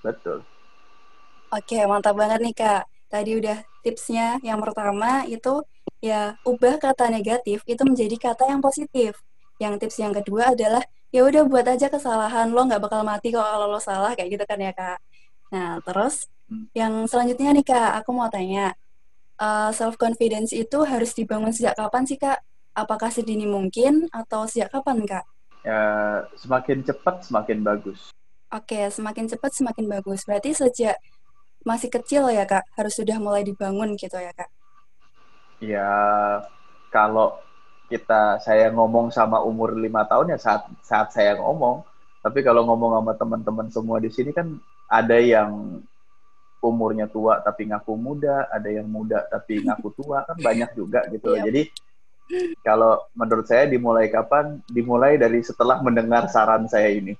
Betul. 0.00 0.44
Oke, 1.52 1.78
mantap 1.86 2.16
banget 2.16 2.40
nih 2.40 2.54
Kak. 2.56 2.82
Tadi 3.12 3.30
udah 3.38 3.58
tipsnya. 3.84 4.40
Yang 4.42 4.58
pertama 4.64 5.22
itu 5.28 5.62
ya 6.02 6.36
ubah 6.44 6.76
kata 6.80 7.08
negatif 7.08 7.62
itu 7.64 7.82
menjadi 7.84 8.16
kata 8.16 8.50
yang 8.50 8.60
positif. 8.64 9.20
Yang 9.62 9.86
tips 9.86 9.96
yang 10.02 10.12
kedua 10.12 10.50
adalah 10.50 10.82
ya 11.14 11.22
udah 11.22 11.46
buat 11.46 11.62
aja 11.62 11.86
kesalahan 11.86 12.50
lo 12.50 12.66
nggak 12.66 12.82
bakal 12.82 13.06
mati 13.06 13.30
kok 13.30 13.38
kalau 13.38 13.70
lo 13.70 13.78
salah 13.78 14.18
kayak 14.18 14.34
gitu 14.34 14.44
kan 14.50 14.58
ya 14.58 14.74
Kak. 14.74 14.98
Nah, 15.54 15.78
terus 15.86 16.26
yang 16.74 17.06
selanjutnya 17.06 17.54
nih 17.54 17.62
Kak, 17.62 18.02
aku 18.02 18.10
mau 18.10 18.26
tanya, 18.26 18.74
self 19.70 19.94
confidence 19.94 20.50
itu 20.50 20.82
harus 20.82 21.14
dibangun 21.14 21.54
sejak 21.54 21.78
kapan 21.78 22.02
sih 22.02 22.18
Kak? 22.18 22.42
Apakah 22.74 23.14
sedini 23.14 23.46
mungkin 23.46 24.10
atau 24.10 24.50
sejak 24.50 24.74
kapan 24.74 25.06
Kak? 25.06 25.22
Ya, 25.62 25.82
semakin 26.34 26.82
cepat 26.82 27.22
semakin 27.30 27.62
bagus. 27.62 28.10
Oke, 28.50 28.90
semakin 28.90 29.30
cepat 29.30 29.54
semakin 29.54 29.86
bagus. 29.86 30.26
Berarti 30.26 30.50
sejak 30.50 30.98
masih 31.62 31.94
kecil 31.94 32.26
ya 32.34 32.42
Kak, 32.42 32.66
harus 32.74 32.98
sudah 32.98 33.22
mulai 33.22 33.46
dibangun 33.46 33.94
gitu 33.94 34.18
ya 34.18 34.34
Kak. 34.34 34.50
Ya, 35.62 35.94
kalau 36.90 37.38
kita 37.88 38.40
saya 38.40 38.72
ngomong 38.72 39.12
sama 39.12 39.44
umur 39.44 39.76
lima 39.76 40.04
tahun 40.08 40.34
ya 40.34 40.38
saat 40.40 40.62
saat 40.80 41.08
saya 41.12 41.36
ngomong. 41.38 41.84
Tapi 42.24 42.40
kalau 42.40 42.64
ngomong 42.64 42.96
sama 42.96 43.12
teman-teman 43.20 43.68
semua 43.68 44.00
di 44.00 44.08
sini 44.08 44.32
kan 44.32 44.56
ada 44.88 45.20
yang 45.20 45.80
umurnya 46.64 47.04
tua 47.04 47.44
tapi 47.44 47.68
ngaku 47.68 47.92
muda, 47.96 48.48
ada 48.48 48.68
yang 48.72 48.88
muda 48.88 49.28
tapi 49.28 49.60
ngaku 49.60 49.92
tua 49.92 50.24
kan 50.24 50.36
banyak 50.40 50.72
juga 50.72 51.04
gitu 51.12 51.36
loh. 51.36 51.38
Iya. 51.44 51.46
Jadi 51.52 51.62
kalau 52.64 53.04
menurut 53.12 53.44
saya 53.44 53.68
dimulai 53.68 54.08
kapan? 54.08 54.64
Dimulai 54.72 55.20
dari 55.20 55.44
setelah 55.44 55.84
mendengar 55.84 56.24
saran 56.32 56.64
saya 56.64 56.88
ini. 56.88 57.12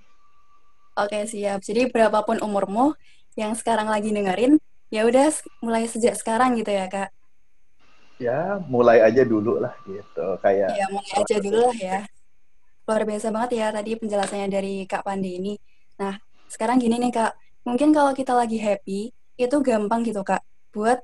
Oke, 0.96 1.28
siap. 1.28 1.60
Jadi 1.60 1.90
berapapun 1.90 2.40
umurmu 2.40 2.94
yang 3.34 3.52
sekarang 3.58 3.90
lagi 3.90 4.14
dengerin, 4.14 4.62
ya 4.94 5.02
udah 5.04 5.28
mulai 5.58 5.90
sejak 5.90 6.14
sekarang 6.14 6.54
gitu 6.54 6.70
ya, 6.70 6.86
Kak. 6.86 7.10
Ya, 8.22 8.62
mulai 8.70 9.02
aja 9.02 9.22
dulu 9.26 9.58
lah 9.58 9.74
gitu. 9.84 10.26
Kayak 10.38 10.78
Ya, 10.78 10.86
mulai 10.90 11.12
aja 11.18 11.36
dulu 11.42 11.58
lah 11.66 11.76
ya. 11.76 11.98
Luar 12.84 13.02
biasa 13.08 13.26
banget 13.34 13.50
ya 13.58 13.66
tadi 13.74 13.90
penjelasannya 13.98 14.48
dari 14.52 14.74
Kak 14.86 15.02
Pandi 15.02 15.30
ini. 15.40 15.54
Nah, 15.98 16.14
sekarang 16.46 16.78
gini 16.78 17.00
nih, 17.00 17.12
Kak. 17.12 17.32
Mungkin 17.64 17.96
kalau 17.96 18.12
kita 18.12 18.36
lagi 18.36 18.60
happy, 18.60 19.10
itu 19.40 19.56
gampang 19.64 20.04
gitu, 20.04 20.20
Kak, 20.22 20.44
buat 20.70 21.00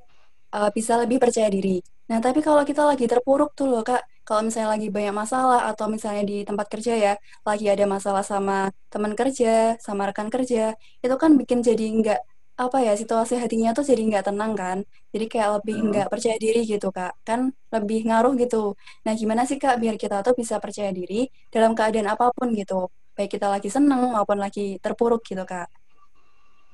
uh, 0.55 0.71
bisa 0.71 1.01
lebih 1.01 1.19
percaya 1.19 1.49
diri. 1.51 1.83
Nah, 2.11 2.19
tapi 2.19 2.43
kalau 2.43 2.63
kita 2.67 2.83
lagi 2.87 3.07
terpuruk 3.07 3.55
tuh 3.55 3.71
loh, 3.71 3.83
Kak, 3.87 4.03
kalau 4.27 4.47
misalnya 4.47 4.79
lagi 4.79 4.89
banyak 4.91 5.15
masalah 5.15 5.67
atau 5.71 5.91
misalnya 5.91 6.23
di 6.23 6.47
tempat 6.47 6.67
kerja 6.71 6.95
ya, 6.95 7.13
lagi 7.43 7.67
ada 7.67 7.83
masalah 7.87 8.23
sama 8.23 8.71
teman 8.93 9.15
kerja, 9.19 9.75
sama 9.83 10.07
rekan 10.11 10.31
kerja, 10.31 10.75
itu 11.03 11.15
kan 11.19 11.35
bikin 11.35 11.63
jadi 11.67 11.85
nggak, 11.99 12.21
apa 12.65 12.79
ya, 12.87 12.93
situasi 13.03 13.35
hatinya 13.43 13.71
tuh 13.77 13.85
jadi 13.91 14.03
nggak 14.09 14.25
tenang 14.29 14.53
kan. 14.63 14.79
Jadi 15.13 15.25
kayak 15.33 15.49
lebih 15.61 15.77
Hmm. 15.81 15.87
nggak 15.91 16.07
percaya 16.13 16.37
diri 16.45 16.61
gitu, 16.73 16.89
Kak. 16.97 17.13
Kan 17.29 17.41
lebih 17.75 17.99
ngaruh 18.09 18.33
gitu. 18.43 18.57
Nah, 19.05 19.13
gimana 19.21 19.43
sih, 19.49 19.59
Kak, 19.63 19.77
biar 19.83 19.97
kita 20.03 20.17
tuh 20.27 20.35
bisa 20.41 20.57
percaya 20.65 20.91
diri 20.99 21.15
dalam 21.55 21.73
keadaan 21.79 22.09
apa 22.15 22.25
pun 22.37 22.49
gitu. 22.61 22.75
Baik 23.17 23.31
kita 23.37 23.47
lagi 23.55 23.69
seneng 23.77 24.01
maupun 24.15 24.39
lagi 24.45 24.61
terpuruk 24.85 25.21
gitu, 25.31 25.45
Kak. 25.53 25.69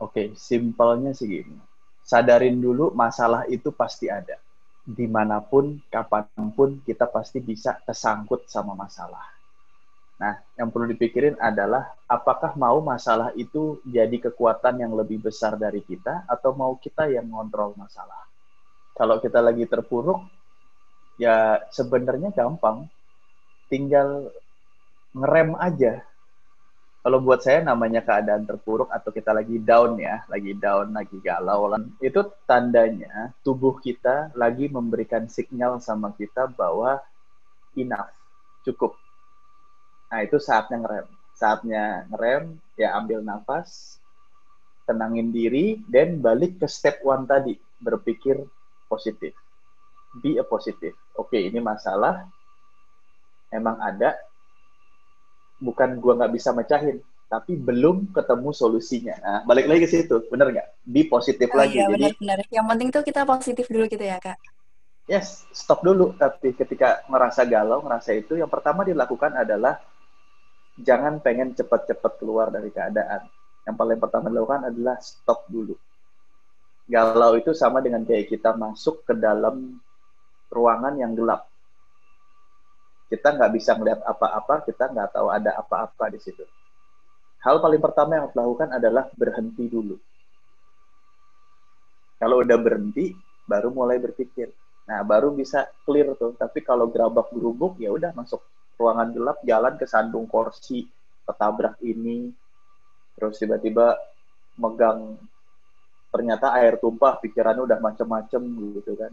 Oke, 0.05 0.37
simpelnya 0.37 1.12
sih 1.16 1.28
gini. 1.28 1.57
Sadarin 2.05 2.61
dulu 2.61 2.93
masalah 2.93 3.43
itu 3.49 3.73
pasti 3.73 4.07
ada. 4.12 4.37
Di 4.87 5.07
mana 5.11 5.43
pun, 5.43 5.83
kapan 5.90 6.26
pun, 6.57 6.78
kita 6.87 7.11
pasti 7.11 7.38
bisa 7.43 7.81
kesangkut 7.83 8.47
sama 8.47 8.73
masalah. 8.78 9.36
Nah, 10.16 10.40
yang 10.56 10.73
perlu 10.73 10.88
dipikirin 10.88 11.37
adalah 11.37 11.92
apakah 12.08 12.56
mau 12.56 12.80
masalah 12.80 13.37
itu 13.37 13.85
jadi 13.85 14.16
kekuatan 14.16 14.80
yang 14.80 14.96
lebih 14.96 15.20
besar 15.20 15.61
dari 15.61 15.85
kita 15.85 16.25
atau 16.25 16.56
mau 16.56 16.73
kita 16.80 17.12
yang 17.12 17.28
ngontrol 17.28 17.76
masalah. 17.76 18.25
Kalau 18.96 19.20
kita 19.20 19.44
lagi 19.44 19.68
terpuruk, 19.68 20.25
ya 21.20 21.61
sebenarnya 21.68 22.32
gampang. 22.32 22.88
Tinggal 23.68 24.32
ngerem 25.12 25.52
aja 25.61 26.00
kalau 27.06 27.23
buat 27.23 27.38
saya 27.38 27.62
namanya 27.62 28.02
keadaan 28.02 28.50
terpuruk 28.50 28.90
atau 28.90 29.14
kita 29.14 29.30
lagi 29.30 29.62
down 29.62 29.94
ya, 29.94 30.26
lagi 30.26 30.58
down, 30.58 30.90
lagi 30.90 31.14
galau, 31.23 31.70
itu 32.02 32.18
tandanya 32.50 33.30
tubuh 33.46 33.78
kita 33.78 34.35
lagi 34.35 34.66
memberikan 34.66 35.30
sinyal 35.30 35.78
sama 35.78 36.11
kita 36.18 36.50
bahwa 36.50 36.99
enough, 37.78 38.11
cukup. 38.66 38.99
Nah 40.10 40.20
itu 40.26 40.36
saatnya 40.38 40.76
ngerem. 40.82 41.06
Saatnya 41.40 41.82
ngerem, 42.10 42.44
ya 42.80 42.88
ambil 42.98 43.20
nafas, 43.20 44.00
tenangin 44.88 45.28
diri, 45.38 45.66
dan 45.94 46.08
balik 46.26 46.52
ke 46.62 46.66
step 46.70 46.96
one 47.04 47.25
tadi, 47.28 47.54
berpikir 47.82 48.36
positif. 48.90 49.34
Be 50.22 50.30
a 50.40 50.44
positive. 50.46 50.96
Oke, 51.20 51.38
ini 51.48 51.60
masalah, 51.60 52.14
emang 53.50 53.76
ada, 53.82 54.10
bukan 55.66 55.90
gua 56.02 56.12
nggak 56.18 56.32
bisa 56.36 56.50
mecahin, 56.58 56.96
tapi 57.32 57.52
belum 57.56 57.96
ketemu 58.16 58.50
solusinya. 58.60 59.14
Nah, 59.25 59.40
balik 59.48 59.66
lagi 59.68 59.80
ke 59.84 59.88
situ, 59.92 60.16
bener 60.32 60.46
nggak? 60.54 60.68
Be 60.92 61.00
positif 61.14 61.50
Oh 61.54 61.60
lagi. 61.60 61.72
iya, 61.72 61.84
Jadi, 61.90 61.92
benar-benar. 61.92 62.38
Yang 62.56 62.66
penting 62.70 62.88
tuh 62.94 63.02
kita 63.08 63.20
positif 63.32 63.66
dulu 63.72 63.84
gitu 63.92 64.04
ya, 64.12 64.18
Kak. 64.25 64.38
yes, 65.12 65.46
stop 65.54 65.80
dulu. 65.86 66.14
Tapi 66.18 66.54
ketika 66.54 67.02
merasa 67.12 67.42
galau, 67.46 67.82
ngerasa 67.84 68.10
itu, 68.14 68.38
yang 68.38 68.50
pertama 68.50 68.82
dilakukan 68.86 69.32
adalah 69.42 69.75
jangan 70.80 71.21
pengen 71.25 71.56
cepat-cepat 71.56 72.21
keluar 72.21 72.52
dari 72.52 72.68
keadaan. 72.68 73.25
Yang 73.66 73.76
paling 73.76 73.99
pertama 73.99 74.26
dilakukan 74.30 74.71
adalah 74.71 74.97
stop 75.00 75.49
dulu. 75.49 75.75
Galau 76.87 77.35
itu 77.35 77.50
sama 77.50 77.83
dengan 77.83 78.06
kayak 78.06 78.30
kita 78.30 78.54
masuk 78.54 79.02
ke 79.02 79.12
dalam 79.18 79.75
ruangan 80.52 80.95
yang 80.95 81.18
gelap. 81.18 81.50
Kita 83.11 83.35
nggak 83.35 83.52
bisa 83.54 83.75
melihat 83.75 84.02
apa-apa, 84.06 84.62
kita 84.66 84.90
nggak 84.90 85.14
tahu 85.14 85.28
ada 85.30 85.59
apa-apa 85.59 86.14
di 86.14 86.18
situ. 86.23 86.47
Hal 87.42 87.59
paling 87.62 87.83
pertama 87.83 88.18
yang 88.18 88.23
harus 88.26 88.35
dilakukan 88.35 88.68
adalah 88.75 89.04
berhenti 89.14 89.66
dulu. 89.66 89.95
Kalau 92.18 92.42
udah 92.42 92.59
berhenti, 92.59 93.14
baru 93.47 93.71
mulai 93.71 94.02
berpikir. 94.02 94.50
Nah, 94.87 95.02
baru 95.02 95.35
bisa 95.35 95.66
clear 95.87 96.14
tuh. 96.18 96.35
Tapi 96.35 96.62
kalau 96.62 96.90
gerabak 96.90 97.30
gerubuk, 97.30 97.78
ya 97.78 97.92
udah 97.92 98.11
masuk 98.14 98.42
ruangan 98.76 99.09
gelap, 99.12 99.38
jalan 99.42 99.75
ke 99.80 99.88
sandung 99.88 100.28
kursi, 100.28 100.85
ketabrak 101.25 101.80
ini, 101.83 102.30
terus 103.16 103.40
tiba-tiba 103.40 103.97
megang 104.56 105.16
ternyata 106.12 106.56
air 106.56 106.80
tumpah, 106.80 107.21
pikirannya 107.21 107.64
udah 107.64 107.78
macem-macem 107.80 108.40
gitu 108.80 108.97
kan. 108.97 109.12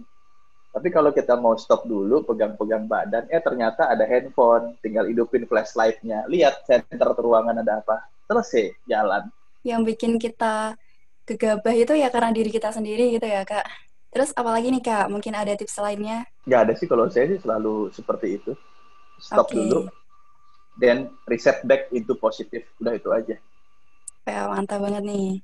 Tapi 0.73 0.89
kalau 0.89 1.13
kita 1.13 1.37
mau 1.37 1.53
stop 1.53 1.85
dulu, 1.85 2.25
pegang-pegang 2.25 2.89
badan, 2.89 3.29
eh 3.29 3.37
ternyata 3.43 3.93
ada 3.93 4.09
handphone, 4.09 4.73
tinggal 4.81 5.05
hidupin 5.05 5.45
flashlight-nya. 5.45 6.25
Lihat 6.25 6.65
center 6.65 7.13
ruangan 7.13 7.61
ada 7.61 7.77
apa. 7.77 8.09
Selesai, 8.25 8.73
jalan. 8.89 9.29
Yang 9.61 9.81
bikin 9.93 10.17
kita 10.17 10.73
gegabah 11.29 11.75
itu 11.77 11.93
ya 11.93 12.09
karena 12.09 12.33
diri 12.33 12.49
kita 12.49 12.73
sendiri 12.73 13.13
gitu 13.13 13.27
ya, 13.29 13.45
Kak. 13.45 13.69
Terus 14.09 14.33
apalagi 14.33 14.73
nih, 14.73 14.81
Kak? 14.81 15.13
Mungkin 15.13 15.37
ada 15.37 15.53
tips 15.53 15.77
lainnya? 15.77 16.25
Nggak 16.49 16.61
ada 16.65 16.73
sih, 16.73 16.87
kalau 16.89 17.05
saya 17.05 17.29
sih 17.29 17.37
selalu 17.37 17.93
seperti 17.93 18.41
itu. 18.41 18.57
Stop 19.23 19.47
okay. 19.47 19.55
dulu, 19.55 19.87
then 20.75 21.15
reset 21.31 21.63
back 21.63 21.87
itu 21.95 22.11
positif. 22.19 22.67
Udah 22.83 22.91
itu 22.91 23.07
aja. 23.07 23.39
Ya, 24.27 24.51
mantap 24.51 24.83
banget 24.83 25.07
nih. 25.07 25.39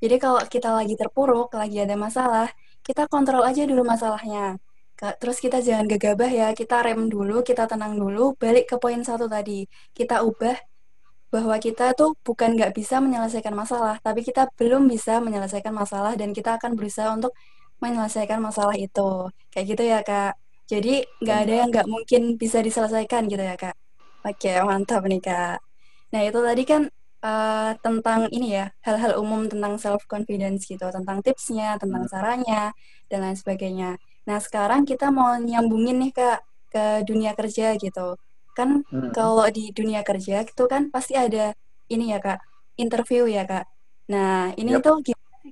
Jadi 0.00 0.16
kalau 0.16 0.40
kita 0.48 0.72
lagi 0.72 0.96
terpuruk, 0.96 1.52
lagi 1.52 1.84
ada 1.84 1.92
masalah, 1.92 2.48
kita 2.80 3.04
kontrol 3.04 3.44
aja 3.44 3.68
dulu 3.68 3.84
masalahnya. 3.84 4.56
Terus 4.96 5.38
kita 5.44 5.60
jangan 5.60 5.86
gegabah 5.86 6.30
ya, 6.32 6.48
kita 6.56 6.80
rem 6.82 7.06
dulu, 7.12 7.44
kita 7.44 7.68
tenang 7.70 8.00
dulu, 8.00 8.32
balik 8.40 8.64
ke 8.72 8.76
poin 8.80 8.98
satu 9.04 9.28
tadi. 9.28 9.68
Kita 9.92 10.24
ubah 10.24 10.56
bahwa 11.28 11.60
kita 11.60 11.92
tuh 11.92 12.16
bukan 12.24 12.56
nggak 12.56 12.72
bisa 12.72 12.98
menyelesaikan 13.04 13.52
masalah, 13.52 14.00
tapi 14.00 14.24
kita 14.24 14.48
belum 14.56 14.88
bisa 14.88 15.20
menyelesaikan 15.20 15.76
masalah 15.76 16.16
dan 16.16 16.32
kita 16.32 16.56
akan 16.56 16.72
berusaha 16.74 17.12
untuk 17.12 17.36
menyelesaikan 17.84 18.40
masalah 18.40 18.74
itu. 18.74 19.28
Kayak 19.52 19.66
gitu 19.70 19.82
ya, 19.84 20.00
Kak. 20.00 20.32
Jadi 20.68 21.00
nggak 21.24 21.38
ada 21.48 21.52
yang 21.64 21.68
nggak 21.72 21.88
mungkin 21.88 22.36
bisa 22.36 22.60
diselesaikan 22.60 23.24
gitu 23.32 23.40
ya, 23.40 23.56
Kak. 23.56 23.72
Oke, 24.28 24.52
mantap 24.60 25.08
nih, 25.08 25.24
Kak. 25.24 25.64
Nah, 26.12 26.20
itu 26.28 26.38
tadi 26.44 26.62
kan 26.68 26.82
uh, 27.24 27.72
tentang 27.80 28.28
ini 28.28 28.60
ya, 28.60 28.68
hal-hal 28.84 29.16
umum 29.16 29.48
tentang 29.48 29.80
self-confidence 29.80 30.68
gitu, 30.68 30.84
tentang 30.92 31.24
tipsnya, 31.24 31.80
tentang 31.80 32.04
hmm. 32.04 32.12
caranya, 32.12 32.62
dan 33.08 33.24
lain 33.24 33.38
sebagainya. 33.40 33.96
Nah, 34.28 34.38
sekarang 34.44 34.84
kita 34.84 35.08
mau 35.08 35.40
nyambungin 35.40 36.04
nih 36.04 36.12
Kak 36.12 36.38
ke 36.68 36.84
dunia 37.08 37.32
kerja 37.32 37.72
gitu. 37.80 38.20
Kan 38.52 38.84
hmm. 38.84 39.16
kalau 39.16 39.48
di 39.48 39.72
dunia 39.72 40.04
kerja 40.04 40.44
itu 40.44 40.64
kan 40.68 40.92
pasti 40.92 41.16
ada 41.16 41.56
ini 41.88 42.12
ya 42.12 42.20
Kak, 42.20 42.44
interview 42.76 43.24
ya 43.24 43.48
Kak. 43.48 43.64
Nah, 44.12 44.52
ini 44.56 44.76
yep. 44.76 44.84
tuh 44.84 45.00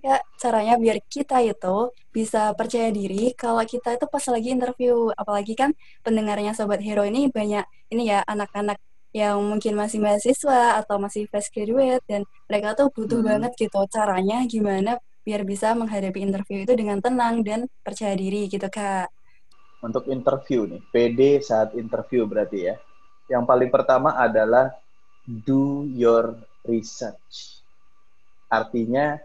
Kak 0.07 0.23
caranya 0.39 0.79
biar 0.79 1.03
kita 1.11 1.43
itu 1.43 1.91
bisa 2.15 2.55
percaya 2.55 2.95
diri 2.95 3.35
kalau 3.35 3.67
kita 3.67 3.99
itu 3.99 4.07
pas 4.07 4.23
lagi 4.31 4.55
interview. 4.55 5.11
Apalagi 5.19 5.59
kan 5.59 5.75
pendengarnya 6.07 6.55
Sobat 6.55 6.79
Hero 6.79 7.03
ini 7.03 7.27
banyak 7.27 7.67
ini 7.91 8.15
ya 8.15 8.23
anak-anak 8.23 8.79
yang 9.11 9.43
mungkin 9.43 9.75
masih 9.75 9.99
mahasiswa 9.99 10.79
atau 10.79 11.03
masih 11.03 11.27
fresh 11.27 11.51
graduate 11.51 12.07
dan 12.07 12.23
mereka 12.47 12.79
tuh 12.79 12.93
butuh 12.95 13.19
hmm. 13.19 13.29
banget 13.35 13.53
gitu 13.59 13.81
caranya 13.91 14.47
gimana 14.47 15.01
biar 15.27 15.43
bisa 15.43 15.75
menghadapi 15.75 16.23
interview 16.23 16.63
itu 16.63 16.73
dengan 16.79 17.03
tenang 17.03 17.43
dan 17.43 17.67
percaya 17.83 18.15
diri 18.15 18.47
gitu 18.47 18.71
kak. 18.71 19.11
Untuk 19.83 20.07
interview 20.07 20.71
nih, 20.71 20.83
PD 20.95 21.43
saat 21.43 21.75
interview 21.75 22.31
berarti 22.31 22.71
ya. 22.71 22.79
Yang 23.27 23.45
paling 23.51 23.71
pertama 23.75 24.15
adalah 24.15 24.71
do 25.27 25.83
your 25.91 26.39
research. 26.63 27.59
Artinya 28.47 29.19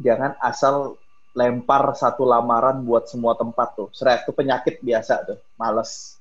jangan 0.00 0.36
asal 0.40 0.96
lempar 1.36 1.92
satu 1.92 2.24
lamaran 2.24 2.80
buat 2.84 3.08
semua 3.08 3.36
tempat 3.36 3.76
tuh. 3.76 3.88
Seret 3.92 4.24
itu 4.24 4.32
penyakit 4.32 4.80
biasa 4.80 5.24
tuh, 5.28 5.38
males. 5.60 6.16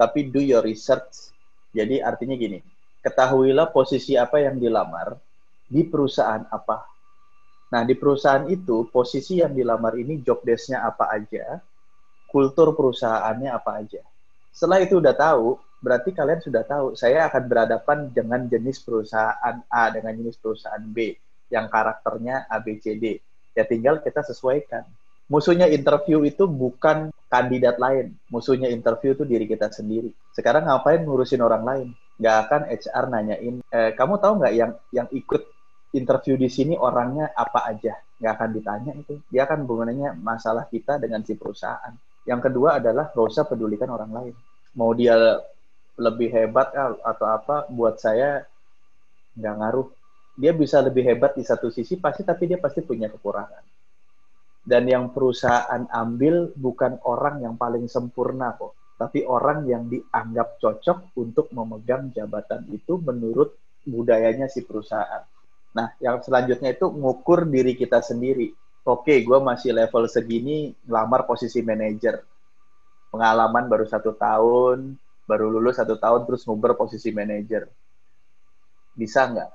Tapi 0.00 0.32
do 0.32 0.40
your 0.40 0.64
research. 0.64 1.32
Jadi 1.70 2.00
artinya 2.00 2.34
gini, 2.34 2.58
ketahuilah 3.04 3.68
posisi 3.70 4.16
apa 4.16 4.40
yang 4.40 4.56
dilamar 4.56 5.14
di 5.70 5.86
perusahaan 5.86 6.42
apa 6.50 6.90
Nah, 7.70 7.86
di 7.86 7.94
perusahaan 7.94 8.50
itu, 8.50 8.90
posisi 8.90 9.38
yang 9.38 9.54
dilamar 9.54 9.94
ini 9.94 10.18
job 10.26 10.42
desk-nya 10.42 10.82
apa 10.82 11.06
aja, 11.14 11.62
kultur 12.26 12.74
perusahaannya 12.74 13.50
apa 13.50 13.70
aja. 13.78 14.02
Setelah 14.50 14.82
itu 14.82 14.98
udah 14.98 15.14
tahu, 15.14 15.54
berarti 15.78 16.10
kalian 16.10 16.42
sudah 16.42 16.66
tahu, 16.66 16.98
saya 16.98 17.30
akan 17.30 17.46
berhadapan 17.46 18.10
dengan 18.10 18.42
jenis 18.50 18.82
perusahaan 18.82 19.62
A, 19.70 19.82
dengan 19.94 20.18
jenis 20.18 20.34
perusahaan 20.42 20.82
B, 20.82 21.14
yang 21.50 21.66
karakternya 21.68 22.46
A, 22.48 22.62
B, 22.62 22.78
C, 22.78 22.96
D. 22.96 23.18
Ya 23.52 23.66
tinggal 23.66 24.00
kita 24.00 24.22
sesuaikan. 24.22 24.86
Musuhnya 25.30 25.70
interview 25.70 26.26
itu 26.26 26.46
bukan 26.46 27.14
kandidat 27.30 27.78
lain. 27.78 28.14
Musuhnya 28.30 28.66
interview 28.70 29.14
itu 29.14 29.22
diri 29.22 29.46
kita 29.46 29.70
sendiri. 29.70 30.10
Sekarang 30.34 30.66
ngapain 30.66 31.02
ngurusin 31.06 31.42
orang 31.42 31.62
lain? 31.62 31.88
Nggak 32.18 32.36
akan 32.46 32.62
HR 32.66 33.04
nanyain, 33.10 33.54
eh, 33.62 33.90
kamu 33.94 34.14
tahu 34.18 34.32
nggak 34.42 34.54
yang 34.54 34.72
yang 34.90 35.08
ikut 35.14 35.42
interview 35.94 36.38
di 36.38 36.46
sini 36.46 36.78
orangnya 36.78 37.34
apa 37.34 37.66
aja 37.66 37.98
nggak 38.20 38.32
akan 38.36 38.50
ditanya 38.52 38.92
itu 38.94 39.14
dia 39.26 39.48
akan 39.48 39.66
hubungannya 39.66 40.14
masalah 40.20 40.68
kita 40.70 41.00
dengan 41.00 41.24
si 41.24 41.34
perusahaan 41.34 41.96
yang 42.28 42.38
kedua 42.38 42.78
adalah 42.78 43.10
gak 43.10 43.26
usah 43.26 43.48
pedulikan 43.48 43.90
orang 43.90 44.12
lain 44.12 44.34
mau 44.76 44.92
dia 44.94 45.40
lebih 45.98 46.30
hebat 46.30 46.70
atau 47.02 47.26
apa 47.26 47.66
buat 47.72 47.98
saya 47.98 48.44
nggak 49.34 49.54
ngaruh 49.56 49.88
dia 50.40 50.56
bisa 50.56 50.80
lebih 50.80 51.04
hebat 51.04 51.36
di 51.36 51.44
satu 51.44 51.68
sisi 51.68 52.00
pasti 52.00 52.24
tapi 52.24 52.48
dia 52.48 52.56
pasti 52.56 52.80
punya 52.80 53.12
kekurangan 53.12 53.64
dan 54.64 54.88
yang 54.88 55.12
perusahaan 55.12 55.84
ambil 55.92 56.56
bukan 56.56 56.96
orang 57.04 57.44
yang 57.44 57.60
paling 57.60 57.84
sempurna 57.86 58.56
kok 58.56 58.72
tapi 58.96 59.24
orang 59.28 59.68
yang 59.68 59.84
dianggap 59.92 60.56
cocok 60.56 61.12
untuk 61.20 61.52
memegang 61.52 62.08
jabatan 62.16 62.64
itu 62.72 62.96
menurut 63.00 63.56
budayanya 63.84 64.48
si 64.48 64.64
perusahaan 64.64 65.24
Nah, 65.70 65.94
yang 66.02 66.18
selanjutnya 66.18 66.74
itu 66.74 66.86
ngukur 66.90 67.46
diri 67.46 67.78
kita 67.78 68.02
sendiri. 68.02 68.50
Oke, 68.82 69.22
gue 69.22 69.38
masih 69.38 69.70
level 69.70 70.10
segini, 70.10 70.74
ngelamar 70.82 71.28
posisi 71.30 71.62
manajer. 71.62 72.26
Pengalaman 73.14 73.70
baru 73.70 73.86
satu 73.86 74.14
tahun, 74.18 74.98
baru 75.30 75.46
lulus 75.46 75.78
satu 75.78 75.94
tahun, 75.94 76.26
terus 76.26 76.42
nguber 76.46 76.74
posisi 76.74 77.14
manajer. 77.14 77.70
Bisa 78.98 79.30
nggak? 79.30 79.50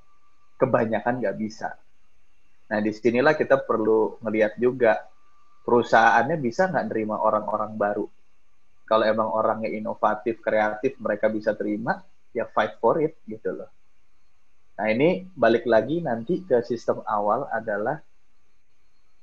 Kebanyakan 0.55 1.19
nggak 1.19 1.37
bisa. 1.37 1.75
Nah, 2.65 2.79
di 2.81 2.89
sinilah 2.95 3.37
kita 3.37 3.61
perlu 3.61 4.17
ngeliat 4.23 4.57
juga, 4.57 4.97
perusahaannya 5.67 6.37
bisa 6.41 6.71
nggak 6.71 6.85
nerima 6.89 7.21
orang-orang 7.21 7.73
baru. 7.77 8.07
Kalau 8.85 9.05
emang 9.05 9.29
orangnya 9.33 9.69
inovatif, 9.69 10.41
kreatif, 10.41 10.97
mereka 11.01 11.29
bisa 11.29 11.57
terima, 11.57 12.01
ya 12.33 12.45
fight 12.45 12.77
for 12.77 13.01
it 13.01 13.17
gitu 13.25 13.53
loh. 13.53 13.69
Nah, 14.75 14.87
ini 14.91 15.25
balik 15.33 15.65
lagi 15.65 16.03
nanti 16.03 16.43
ke 16.43 16.61
sistem 16.61 17.01
awal 17.07 17.47
adalah 17.49 17.97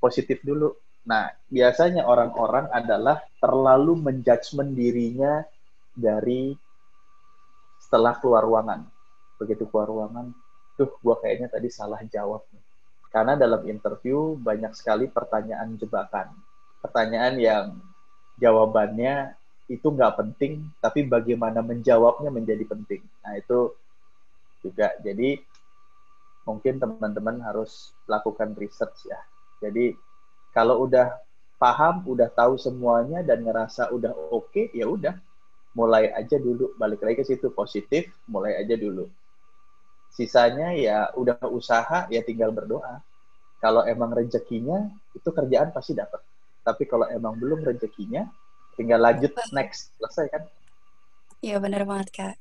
positif 0.01 0.43
dulu. 0.43 0.73
Nah, 1.07 1.31
biasanya 1.47 2.03
orang-orang 2.07 2.67
adalah 2.71 3.23
terlalu 3.39 3.99
menjudgment 4.01 4.71
dirinya 4.75 5.43
dari 5.93 6.51
setelah 7.79 8.17
keluar 8.19 8.43
ruangan. 8.43 8.83
Begitu 9.39 9.63
keluar 9.69 9.87
ruangan, 9.87 10.31
tuh 10.73 10.97
gua 11.01 11.17
kayaknya 11.21 11.49
tadi 11.49 11.69
salah 11.69 12.01
jawab 12.07 12.43
nih. 12.53 12.63
Karena 13.13 13.37
dalam 13.37 13.61
interview 13.69 14.33
banyak 14.41 14.73
sekali 14.73 15.05
pertanyaan 15.05 15.77
jebakan. 15.77 16.33
Pertanyaan 16.81 17.37
yang 17.37 17.65
jawabannya 18.41 19.37
itu 19.69 19.85
nggak 19.85 20.17
penting, 20.17 20.67
tapi 20.81 21.05
bagaimana 21.05 21.61
menjawabnya 21.61 22.33
menjadi 22.33 22.65
penting. 22.65 23.05
Nah, 23.21 23.37
itu 23.37 23.77
juga. 24.65 24.97
Jadi 24.99 25.39
mungkin 26.43 26.81
teman-teman 26.81 27.39
harus 27.45 27.95
lakukan 28.09 28.51
research 28.57 29.07
ya. 29.07 29.19
Jadi 29.63 29.95
kalau 30.51 30.83
udah 30.83 31.15
paham, 31.55 32.03
udah 32.03 32.27
tahu 32.33 32.59
semuanya 32.59 33.23
dan 33.23 33.45
ngerasa 33.45 33.93
udah 33.95 34.11
oke, 34.11 34.51
okay, 34.51 34.65
ya 34.75 34.89
udah 34.89 35.15
mulai 35.77 36.11
aja 36.11 36.35
dulu. 36.35 36.75
Balik 36.75 37.05
lagi 37.05 37.23
ke 37.23 37.25
situ 37.25 37.47
positif, 37.53 38.11
mulai 38.27 38.59
aja 38.59 38.75
dulu. 38.75 39.07
Sisanya 40.13 40.77
ya 40.77 41.09
udah 41.17 41.41
usaha, 41.49 42.05
ya 42.07 42.21
tinggal 42.21 42.53
berdoa. 42.53 43.01
Kalau 43.57 43.81
emang 43.81 44.13
rezekinya, 44.13 44.93
itu 45.17 45.25
kerjaan 45.33 45.73
pasti 45.73 45.97
dapat. 45.97 46.21
Tapi 46.61 46.85
kalau 46.85 47.09
emang 47.09 47.33
belum 47.33 47.65
rezekinya, 47.65 48.29
tinggal 48.77 49.01
lanjut 49.01 49.33
next. 49.51 49.89
Selesai 49.97 50.29
kan? 50.29 50.43
Iya 51.41 51.57
benar 51.57 51.83
banget, 51.89 52.09
Kak. 52.13 52.35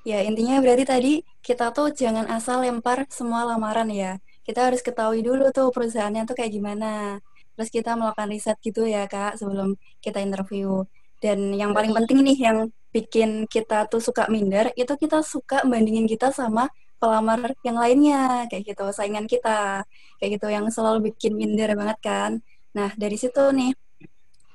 Ya, 0.00 0.24
intinya 0.24 0.56
berarti 0.64 0.84
tadi 0.88 1.12
kita 1.44 1.76
tuh 1.76 1.92
jangan 1.92 2.24
asal 2.32 2.64
lempar 2.64 3.04
semua 3.12 3.44
lamaran 3.44 3.90
ya. 3.92 4.16
Kita 4.46 4.70
harus 4.72 4.80
ketahui 4.80 5.20
dulu 5.20 5.52
tuh 5.52 5.68
perusahaannya 5.74 6.24
tuh 6.24 6.38
kayak 6.38 6.56
gimana. 6.56 7.20
Terus 7.58 7.68
kita 7.68 7.98
melakukan 7.98 8.30
riset 8.32 8.56
gitu 8.64 8.88
ya, 8.88 9.04
Kak, 9.04 9.36
sebelum 9.36 9.76
kita 10.00 10.24
interview. 10.24 10.86
Dan 11.20 11.52
yang 11.52 11.76
paling 11.76 11.92
penting 11.92 12.24
nih 12.24 12.38
yang 12.48 12.58
bikin 12.94 13.46
kita 13.46 13.86
tuh 13.90 14.02
suka 14.02 14.26
minder, 14.26 14.74
itu 14.74 14.92
kita 14.98 15.22
suka 15.22 15.62
bandingin 15.66 16.06
kita 16.10 16.34
sama 16.34 16.68
pelamar 17.00 17.56
yang 17.64 17.80
lainnya, 17.80 18.46
kayak 18.50 18.74
gitu, 18.74 18.84
saingan 18.92 19.24
kita. 19.24 19.86
Kayak 20.20 20.30
gitu, 20.36 20.46
yang 20.52 20.66
selalu 20.68 21.12
bikin 21.12 21.32
minder 21.38 21.72
banget 21.78 21.98
kan. 22.04 22.30
Nah, 22.76 22.92
dari 22.98 23.16
situ 23.16 23.40
nih, 23.54 23.72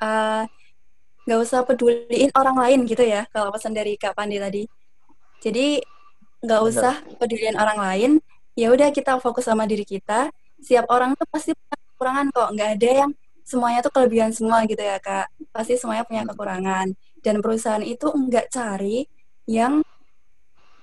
uh, 0.04 0.44
nggak 1.26 1.40
usah 1.42 1.66
peduliin 1.66 2.30
orang 2.38 2.58
lain 2.60 2.80
gitu 2.86 3.02
ya, 3.02 3.26
kalau 3.34 3.50
pesan 3.50 3.74
dari 3.74 3.98
Kak 3.98 4.14
Pandi 4.14 4.38
tadi 4.38 4.64
jadi 5.46 5.78
nggak 6.42 6.62
usah 6.66 6.94
pedulian 7.22 7.58
orang 7.58 7.78
lain. 7.78 8.12
Ya 8.58 8.72
udah 8.74 8.90
kita 8.90 9.22
fokus 9.22 9.46
sama 9.46 9.70
diri 9.70 9.86
kita. 9.86 10.32
setiap 10.56 10.90
orang 10.90 11.14
tuh 11.14 11.28
pasti 11.30 11.52
punya 11.54 11.78
kekurangan 11.94 12.26
kok 12.34 12.50
nggak 12.58 12.70
ada 12.80 12.90
yang 13.06 13.12
semuanya 13.46 13.80
tuh 13.86 13.94
kelebihan 13.94 14.34
semua 14.34 14.66
gitu 14.66 14.82
ya 14.82 14.98
kak 14.98 15.30
pasti 15.54 15.78
semuanya 15.78 16.02
punya 16.10 16.26
kekurangan 16.26 16.90
dan 17.26 17.42
perusahaan 17.42 17.82
itu 17.82 18.06
nggak 18.06 18.54
cari 18.54 19.10
yang 19.50 19.82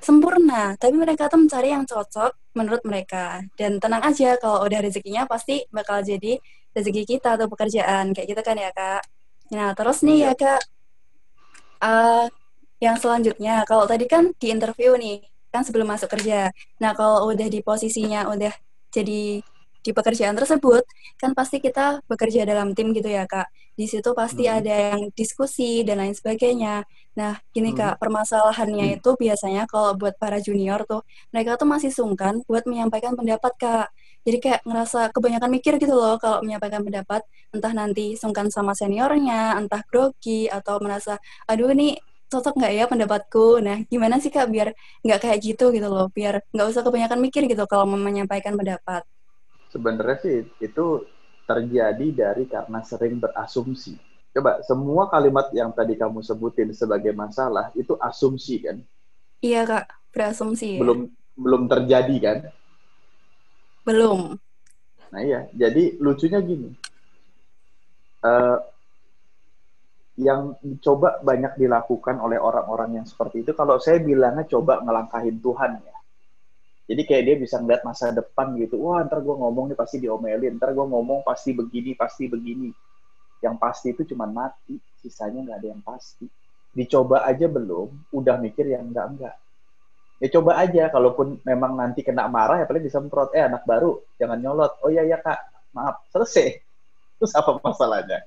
sempurna 0.03 0.75
tapi 0.75 0.99
mereka 0.99 1.31
tuh 1.31 1.39
mencari 1.47 1.71
yang 1.71 1.87
cocok 1.87 2.35
menurut 2.59 2.83
mereka. 2.83 3.47
Dan 3.55 3.79
tenang 3.79 4.03
aja 4.03 4.35
kalau 4.43 4.67
udah 4.67 4.81
rezekinya 4.83 5.25
pasti 5.31 5.63
bakal 5.71 6.03
jadi 6.03 6.43
rezeki 6.75 7.03
kita 7.07 7.39
atau 7.39 7.47
pekerjaan 7.47 8.11
kayak 8.11 8.27
gitu 8.35 8.43
kan 8.43 8.59
ya 8.59 8.75
kak? 8.75 9.07
Nah 9.55 9.71
terus 9.79 10.03
nih 10.03 10.19
ya 10.27 10.33
kak 10.35 10.61
uh, 11.87 12.27
yang 12.83 12.99
selanjutnya 12.99 13.63
kalau 13.63 13.87
tadi 13.87 14.11
kan 14.11 14.35
di 14.35 14.51
interview 14.51 14.99
nih 14.99 15.23
kan 15.55 15.63
sebelum 15.63 15.87
masuk 15.87 16.11
kerja. 16.11 16.51
Nah 16.83 16.93
kalau 16.99 17.31
udah 17.31 17.47
di 17.47 17.63
posisinya 17.63 18.27
udah 18.27 18.51
jadi 18.91 19.41
di 19.83 19.91
pekerjaan 19.91 20.39
tersebut 20.39 20.87
kan 21.19 21.35
pasti 21.35 21.59
kita 21.59 22.01
bekerja 22.07 22.47
dalam 22.47 22.73
tim 22.73 22.95
gitu 22.95 23.11
ya 23.11 23.27
kak. 23.27 23.51
Di 23.75 23.91
situ 23.91 24.15
pasti 24.15 24.47
hmm. 24.47 24.55
ada 24.63 24.75
yang 24.95 25.01
diskusi 25.13 25.83
dan 25.83 25.99
lain 26.01 26.15
sebagainya. 26.15 26.87
Nah 27.19 27.37
gini 27.51 27.75
hmm. 27.75 27.79
kak 27.79 27.95
permasalahannya 27.99 28.87
hmm. 28.95 28.97
itu 29.03 29.11
biasanya 29.19 29.63
kalau 29.67 29.99
buat 29.99 30.15
para 30.23 30.39
junior 30.39 30.87
tuh 30.87 31.03
mereka 31.35 31.59
tuh 31.59 31.69
masih 31.69 31.91
sungkan 31.91 32.41
buat 32.47 32.65
menyampaikan 32.65 33.19
pendapat 33.19 33.53
kak. 33.59 33.89
Jadi 34.23 34.39
kayak 34.39 34.61
ngerasa 34.63 35.11
kebanyakan 35.11 35.51
mikir 35.51 35.75
gitu 35.83 35.95
loh 35.99 36.15
kalau 36.23 36.39
menyampaikan 36.47 36.87
pendapat. 36.87 37.27
Entah 37.51 37.73
nanti 37.75 38.15
sungkan 38.15 38.49
sama 38.55 38.73
seniornya 38.79 39.59
entah 39.59 39.83
grogi 39.91 40.47
atau 40.47 40.79
merasa 40.79 41.19
aduh 41.51 41.75
ini 41.75 41.99
cocok 42.31 42.55
nggak 42.55 42.73
ya 42.79 42.85
pendapatku? 42.87 43.61
Nah 43.61 43.83
gimana 43.91 44.23
sih 44.23 44.31
kak 44.31 44.47
biar 44.49 44.73
nggak 45.05 45.19
kayak 45.27 45.39
gitu 45.43 45.75
gitu 45.75 45.89
loh. 45.91 46.07
Biar 46.15 46.41
nggak 46.55 46.67
usah 46.71 46.83
kebanyakan 46.87 47.19
mikir 47.19 47.43
gitu 47.51 47.65
kalau 47.67 47.85
mau 47.91 47.99
menyampaikan 47.99 48.55
pendapat 48.55 49.03
sebenarnya 49.73 50.19
sih 50.21 50.37
itu 50.61 50.87
terjadi 51.49 52.07
dari 52.13 52.45
karena 52.45 52.85
sering 52.85 53.17
berasumsi. 53.19 53.97
Coba 54.33 54.61
semua 54.65 55.09
kalimat 55.09 55.49
yang 55.57 55.73
tadi 55.73 55.97
kamu 55.97 56.21
sebutin 56.21 56.73
sebagai 56.77 57.17
masalah 57.17 57.73
itu 57.73 57.97
asumsi 57.97 58.61
kan? 58.61 58.77
Iya 59.41 59.65
kak, 59.65 59.87
berasumsi. 60.13 60.77
Ya. 60.77 60.81
Belum 60.85 60.99
belum 61.37 61.63
terjadi 61.69 62.17
kan? 62.21 62.39
Belum. 63.89 64.37
Nah 65.13 65.21
iya, 65.21 65.49
jadi 65.53 66.01
lucunya 66.01 66.41
gini, 66.41 66.73
uh, 68.25 68.57
yang 70.17 70.57
coba 70.81 71.21
banyak 71.21 71.61
dilakukan 71.61 72.17
oleh 72.17 72.41
orang-orang 72.41 73.03
yang 73.03 73.07
seperti 73.09 73.45
itu, 73.45 73.53
kalau 73.53 73.77
saya 73.77 74.01
bilangnya 74.01 74.49
coba 74.49 74.81
ngelangkahin 74.81 75.37
Tuhan 75.45 75.85
ya 75.85 75.97
jadi 76.93 77.03
kayak 77.09 77.23
dia 77.25 77.37
bisa 77.41 77.57
ngeliat 77.57 77.83
masa 77.89 78.13
depan 78.13 78.53
gitu. 78.61 78.77
Wah 78.85 79.01
ntar 79.09 79.25
gue 79.25 79.33
ngomong 79.33 79.73
nih 79.73 79.79
pasti 79.81 79.97
diomelin. 79.97 80.61
Ntar 80.61 80.77
gue 80.77 80.87
ngomong 80.87 81.25
pasti 81.25 81.57
begini 81.57 81.97
pasti 81.97 82.29
begini. 82.29 82.69
Yang 83.41 83.57
pasti 83.57 83.87
itu 83.97 84.03
cuma 84.13 84.29
mati. 84.29 84.77
Sisanya 85.01 85.41
nggak 85.41 85.59
ada 85.65 85.69
yang 85.73 85.81
pasti. 85.81 86.29
Dicoba 86.73 87.25
aja 87.25 87.49
belum 87.49 88.13
udah 88.13 88.37
mikir 88.37 88.69
yang 88.69 88.93
enggak 88.93 89.07
enggak 89.09 89.37
ya 90.23 90.31
coba 90.39 90.63
aja 90.63 90.87
kalaupun 90.87 91.43
memang 91.43 91.75
nanti 91.75 92.07
kena 92.07 92.31
marah 92.31 92.63
ya 92.63 92.71
paling 92.71 92.87
disemprot. 92.87 93.35
Eh 93.35 93.43
anak 93.43 93.67
baru 93.67 93.99
jangan 94.23 94.39
nyolot. 94.39 94.79
Oh 94.87 94.91
iya 94.95 95.03
ya 95.03 95.19
kak. 95.19 95.51
Maaf 95.75 96.07
selesai. 96.15 96.63
Terus 97.19 97.35
apa 97.35 97.59
masalahnya. 97.59 98.23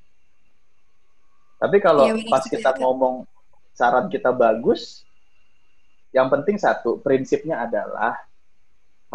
Tapi 1.55 1.79
kalau 1.79 2.03
ya, 2.03 2.19
pas 2.27 2.43
kita 2.43 2.75
ngomong 2.83 3.23
saran 3.71 4.11
kita 4.11 4.35
bagus 4.35 5.07
yang 6.11 6.27
penting 6.27 6.59
satu 6.59 6.99
prinsipnya 6.99 7.63
adalah 7.63 8.19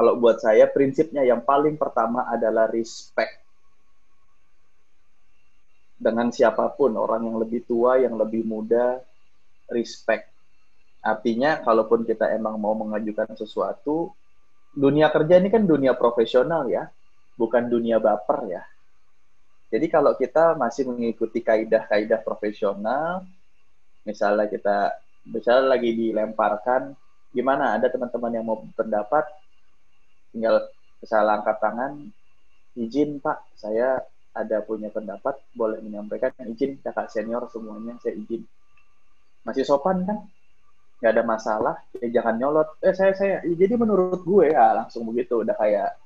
kalau 0.00 0.16
buat 0.16 0.40
saya 0.40 0.64
prinsipnya 0.64 1.20
yang 1.28 1.44
paling 1.44 1.76
pertama 1.76 2.24
adalah 2.24 2.72
respect. 2.72 3.36
Dengan 6.00 6.32
siapa 6.32 6.72
pun, 6.72 6.96
orang 6.96 7.28
yang 7.28 7.36
lebih 7.36 7.68
tua, 7.68 8.00
yang 8.00 8.16
lebih 8.16 8.48
muda, 8.48 8.96
respect. 9.68 10.32
Artinya 11.04 11.60
kalaupun 11.60 12.08
kita 12.08 12.32
emang 12.32 12.56
mau 12.56 12.72
mengajukan 12.72 13.36
sesuatu, 13.36 14.16
dunia 14.72 15.12
kerja 15.12 15.36
ini 15.36 15.52
kan 15.52 15.68
dunia 15.68 15.92
profesional 15.92 16.64
ya, 16.72 16.88
bukan 17.36 17.68
dunia 17.68 18.00
baper 18.00 18.48
ya. 18.48 18.64
Jadi 19.68 19.84
kalau 19.92 20.16
kita 20.16 20.56
masih 20.56 20.88
mengikuti 20.88 21.44
kaidah-kaidah 21.44 22.24
profesional, 22.24 23.28
misalnya 24.08 24.48
kita 24.48 24.96
misalnya 25.28 25.76
lagi 25.76 25.92
dilemparkan, 25.92 26.96
gimana 27.36 27.76
ada 27.76 27.92
teman-teman 27.92 28.32
yang 28.32 28.48
mau 28.48 28.64
berpendapat, 28.64 29.28
tinggal 30.30 30.66
saya 31.02 31.36
angkat 31.36 31.56
tangan 31.58 31.92
izin 32.78 33.18
pak 33.18 33.42
saya 33.58 34.00
ada 34.30 34.62
punya 34.62 34.88
pendapat 34.94 35.38
boleh 35.52 35.82
menyampaikan 35.82 36.30
izin 36.46 36.78
kakak 36.80 37.10
senior 37.10 37.50
semuanya 37.50 37.98
saya 37.98 38.14
izin 38.14 38.46
masih 39.42 39.64
sopan 39.66 40.06
kan 40.06 40.18
nggak 41.00 41.12
ada 41.16 41.24
masalah 41.24 41.74
ya 41.96 42.20
jangan 42.20 42.36
nyolot 42.36 42.68
eh 42.84 42.92
saya 42.92 43.16
saya 43.16 43.40
ya, 43.40 43.56
jadi 43.56 43.74
menurut 43.80 44.20
gue 44.20 44.52
ya 44.52 44.76
langsung 44.76 45.08
begitu 45.08 45.40
udah 45.40 45.56
kayak 45.56 45.96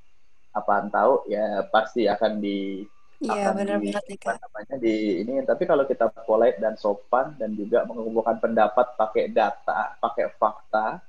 apaan 0.55 0.87
tahu 0.87 1.27
ya 1.27 1.67
pasti 1.69 2.07
akan 2.07 2.39
di 2.39 2.87
Iya 3.25 3.57
benar 3.57 3.79
banget 3.81 4.05
nih 4.11 4.19
kak. 4.21 4.37
Namanya 4.37 4.77
di 4.77 4.97
ini 5.25 5.33
tapi 5.47 5.65
kalau 5.65 5.89
kita 5.89 6.11
polite 6.27 6.59
dan 6.61 6.75
sopan 6.77 7.33
dan 7.41 7.57
juga 7.57 7.87
mengumpulkan 7.89 8.37
pendapat 8.43 8.99
pakai 9.01 9.33
data, 9.33 9.97
pakai 9.97 10.35
fakta, 10.35 11.01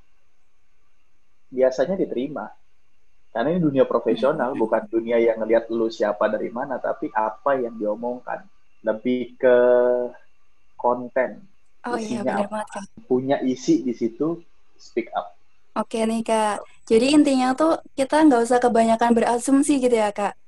biasanya 1.51 1.99
diterima. 1.99 2.45
Karena 3.36 3.52
ini 3.52 3.60
dunia 3.60 3.84
profesional, 3.84 4.56
bukan 4.56 4.88
dunia 4.88 5.19
yang 5.19 5.43
ngelihat 5.43 5.67
lu 5.67 5.91
siapa 5.91 6.32
dari 6.32 6.48
mana, 6.56 6.80
tapi 6.80 7.12
apa 7.12 7.60
yang 7.60 7.76
diomongkan. 7.76 8.48
Lebih 8.80 9.36
ke 9.36 9.58
konten. 10.80 11.43
Oh 11.84 12.00
iya, 12.00 12.24
benar 12.24 12.48
banget, 12.48 12.67
Kak. 12.71 12.84
Punya 13.12 13.43
isi 13.43 13.84
di 13.84 13.91
situ, 13.91 14.39
speak 14.80 15.12
up. 15.12 15.36
Oke 15.76 16.08
nih, 16.08 16.24
Kak. 16.24 16.63
Jadi 16.88 17.12
intinya 17.12 17.52
tuh 17.52 17.76
kita 17.91 18.24
nggak 18.24 18.48
usah 18.48 18.63
kebanyakan 18.63 19.12
berasumsi 19.12 19.84
gitu 19.84 20.00
ya, 20.00 20.15
Kak. 20.15 20.39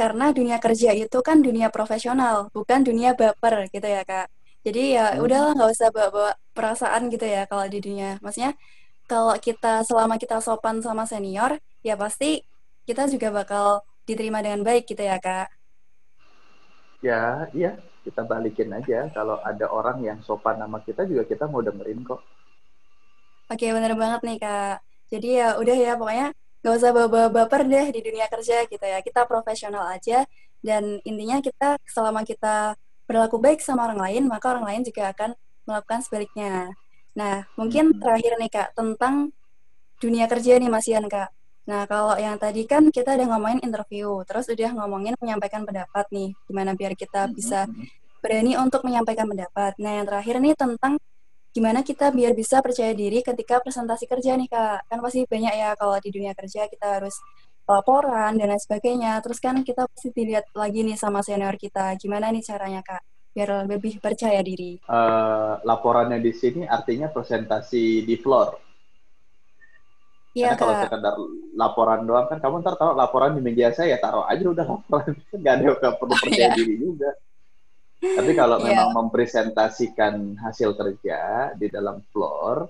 Karena 0.00 0.32
dunia 0.32 0.56
kerja 0.56 0.96
itu 0.96 1.20
kan 1.20 1.44
dunia 1.44 1.68
profesional, 1.68 2.48
bukan 2.56 2.80
dunia 2.80 3.12
baper 3.12 3.68
gitu 3.68 3.84
ya, 3.84 4.00
Kak. 4.00 4.32
Jadi 4.64 4.96
ya 4.96 5.12
hmm. 5.12 5.24
udahlah 5.28 5.52
nggak 5.60 5.70
usah 5.76 5.88
bawa-bawa 5.92 6.32
perasaan 6.56 7.12
gitu 7.12 7.28
ya 7.28 7.44
kalau 7.44 7.68
di 7.68 7.84
dunia. 7.84 8.16
Maksudnya 8.24 8.56
kalau 9.04 9.36
kita 9.36 9.84
selama 9.84 10.16
kita 10.16 10.40
sopan 10.40 10.80
sama 10.80 11.04
senior, 11.04 11.60
ya 11.80 11.94
pasti 11.96 12.44
kita 12.84 13.08
juga 13.08 13.30
bakal 13.30 13.84
diterima 14.08 14.42
dengan 14.42 14.66
baik 14.66 14.88
gitu 14.88 15.02
ya 15.04 15.16
kak. 15.20 15.48
Ya 17.00 17.48
iya 17.56 17.80
kita 18.04 18.24
balikin 18.24 18.72
aja 18.72 19.08
kalau 19.12 19.40
ada 19.44 19.68
orang 19.68 20.00
yang 20.04 20.18
sopan 20.24 20.56
sama 20.60 20.80
kita 20.84 21.04
juga 21.04 21.24
kita 21.28 21.48
mau 21.48 21.60
dengerin 21.60 22.02
kok. 22.04 22.20
Oke 23.50 23.66
bener 23.70 23.94
banget 23.96 24.20
nih 24.24 24.38
kak. 24.40 24.76
Jadi 25.10 25.28
ya 25.42 25.58
udah 25.58 25.76
ya 25.76 25.92
pokoknya 25.96 26.28
nggak 26.60 26.74
usah 26.76 26.90
bawa-bawa 26.92 27.28
baper 27.32 27.64
deh 27.66 27.86
di 27.94 28.00
dunia 28.04 28.26
kerja 28.28 28.66
kita 28.68 28.86
ya. 28.86 28.98
Kita 29.00 29.24
profesional 29.24 29.86
aja 29.90 30.24
dan 30.60 31.00
intinya 31.08 31.40
kita 31.40 31.80
selama 31.88 32.26
kita 32.26 32.76
berlaku 33.08 33.40
baik 33.40 33.64
sama 33.64 33.90
orang 33.90 34.00
lain 34.00 34.22
maka 34.28 34.54
orang 34.54 34.66
lain 34.70 34.82
juga 34.86 35.10
akan 35.12 35.34
melakukan 35.64 36.00
sebaliknya. 36.04 36.72
Nah 37.16 37.48
mungkin 37.56 37.96
hmm. 37.96 38.00
terakhir 38.00 38.32
nih 38.38 38.50
kak 38.52 38.68
tentang 38.76 39.32
dunia 40.00 40.24
kerja 40.28 40.56
nih 40.56 40.70
Mas 40.72 40.88
Ian 40.88 41.08
kak. 41.08 41.28
Nah, 41.70 41.86
kalau 41.86 42.18
yang 42.18 42.34
tadi 42.34 42.66
kan 42.66 42.90
kita 42.90 43.14
udah 43.14 43.30
ngomongin 43.30 43.62
interview, 43.62 44.26
terus 44.26 44.50
udah 44.50 44.74
ngomongin 44.74 45.14
menyampaikan 45.22 45.62
pendapat 45.62 46.02
nih, 46.10 46.34
gimana 46.50 46.74
biar 46.74 46.98
kita 46.98 47.30
bisa 47.30 47.70
berani 48.18 48.58
untuk 48.58 48.82
menyampaikan 48.82 49.30
pendapat. 49.30 49.78
Nah, 49.78 50.02
yang 50.02 50.06
terakhir 50.10 50.42
nih 50.42 50.58
tentang 50.58 50.98
gimana 51.54 51.86
kita 51.86 52.10
biar 52.10 52.34
bisa 52.34 52.58
percaya 52.58 52.90
diri 52.90 53.22
ketika 53.22 53.62
presentasi 53.62 54.10
kerja 54.10 54.34
nih, 54.34 54.50
Kak. 54.50 54.90
Kan 54.90 54.98
pasti 54.98 55.22
banyak 55.30 55.54
ya 55.54 55.70
kalau 55.78 55.94
di 56.02 56.10
dunia 56.10 56.34
kerja 56.34 56.66
kita 56.66 56.86
harus 56.98 57.14
laporan 57.70 58.34
dan 58.34 58.50
lain 58.50 58.58
sebagainya. 58.58 59.22
Terus 59.22 59.38
kan 59.38 59.62
kita 59.62 59.86
pasti 59.86 60.10
dilihat 60.10 60.50
lagi 60.58 60.82
nih 60.82 60.98
sama 60.98 61.22
senior 61.22 61.54
kita. 61.54 61.94
Gimana 62.02 62.34
nih 62.34 62.42
caranya, 62.42 62.82
Kak? 62.82 63.02
Biar 63.30 63.62
lebih 63.70 64.02
percaya 64.02 64.42
diri. 64.42 64.82
Uh, 64.90 65.54
laporannya 65.62 66.18
di 66.18 66.34
sini 66.34 66.66
artinya 66.66 67.06
presentasi 67.06 68.02
di 68.02 68.18
floor 68.18 68.69
Iya, 70.30 70.54
Karena 70.54 70.60
kalau 70.62 70.74
sekedar 70.86 71.14
laporan 71.58 72.00
doang 72.06 72.26
kan 72.30 72.38
kamu 72.38 72.62
ntar 72.62 72.78
taruh 72.78 72.94
laporan 72.94 73.34
di 73.34 73.42
meja 73.42 73.74
saya 73.74 73.98
taruh 73.98 74.22
aja 74.30 74.46
udah 74.46 74.62
laporan 74.62 75.10
nggak 75.42 75.54
ada 75.58 75.64
nggak 75.74 75.94
perlu 75.98 76.14
percaya 76.22 76.46
yeah. 76.46 76.54
diri 76.54 76.74
juga. 76.78 77.10
Tapi 78.00 78.32
kalau 78.38 78.56
yeah. 78.62 78.66
memang 78.70 78.90
mempresentasikan 78.96 80.38
hasil 80.38 80.78
kerja 80.78 81.52
di 81.58 81.66
dalam 81.66 82.00
floor, 82.14 82.64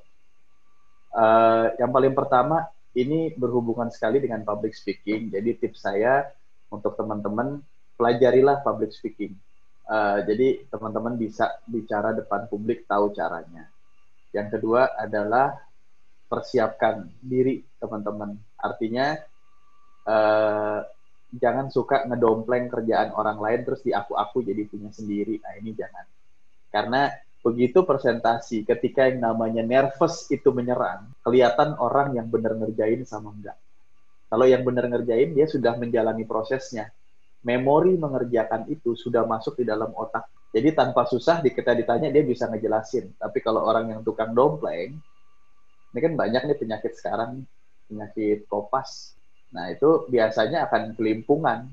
uh, 1.14 1.66
yang 1.76 1.92
paling 1.92 2.16
pertama 2.16 2.64
ini 2.96 3.36
berhubungan 3.36 3.92
sekali 3.92 4.18
dengan 4.18 4.42
public 4.42 4.72
speaking. 4.74 5.28
Jadi 5.28 5.60
tips 5.60 5.84
saya 5.84 6.26
untuk 6.72 6.96
teman-teman 6.96 7.60
pelajarilah 8.00 8.64
public 8.64 8.90
speaking. 8.96 9.36
Uh, 9.84 10.22
jadi 10.24 10.64
teman-teman 10.70 11.18
bisa 11.20 11.60
bicara 11.68 12.16
depan 12.16 12.48
publik 12.48 12.88
tahu 12.88 13.12
caranya. 13.12 13.68
Yang 14.32 14.58
kedua 14.58 14.96
adalah 14.96 15.69
persiapkan 16.30 17.10
diri 17.18 17.58
teman-teman. 17.82 18.38
Artinya 18.54 19.18
uh, 20.06 20.80
jangan 21.34 21.66
suka 21.74 22.06
ngedompleng 22.06 22.70
kerjaan 22.70 23.10
orang 23.10 23.42
lain 23.42 23.60
terus 23.66 23.82
di 23.82 23.90
aku-aku 23.90 24.46
jadi 24.46 24.62
punya 24.70 24.94
sendiri. 24.94 25.42
Nah, 25.42 25.58
ini 25.58 25.74
jangan. 25.74 26.06
Karena 26.70 27.10
begitu 27.42 27.82
presentasi 27.82 28.62
ketika 28.62 29.10
yang 29.10 29.26
namanya 29.26 29.66
nervous 29.66 30.30
itu 30.30 30.54
menyerang, 30.54 31.10
kelihatan 31.26 31.74
orang 31.82 32.14
yang 32.14 32.30
benar 32.30 32.54
ngerjain 32.54 33.02
sama 33.02 33.34
enggak. 33.34 33.58
Kalau 34.30 34.46
yang 34.46 34.62
benar 34.62 34.86
ngerjain 34.86 35.34
dia 35.34 35.50
sudah 35.50 35.74
menjalani 35.74 36.22
prosesnya. 36.22 36.94
Memori 37.40 37.96
mengerjakan 37.96 38.68
itu 38.68 38.92
sudah 38.94 39.24
masuk 39.24 39.58
di 39.58 39.64
dalam 39.64 39.90
otak. 39.96 40.28
Jadi 40.52 40.76
tanpa 40.76 41.08
susah 41.08 41.40
kita 41.40 41.72
ditanya 41.72 42.12
dia 42.12 42.20
bisa 42.20 42.46
ngejelasin. 42.46 43.16
Tapi 43.16 43.38
kalau 43.40 43.64
orang 43.64 43.96
yang 43.96 44.00
tukang 44.04 44.36
dompleng, 44.36 45.00
ini 45.90 45.98
kan 45.98 46.14
banyak 46.14 46.42
nih 46.46 46.58
penyakit 46.58 46.92
sekarang, 46.94 47.42
penyakit 47.90 48.46
kopas, 48.46 49.18
Nah, 49.50 49.66
itu 49.70 50.06
biasanya 50.06 50.70
akan 50.70 50.94
kelimpungan, 50.94 51.66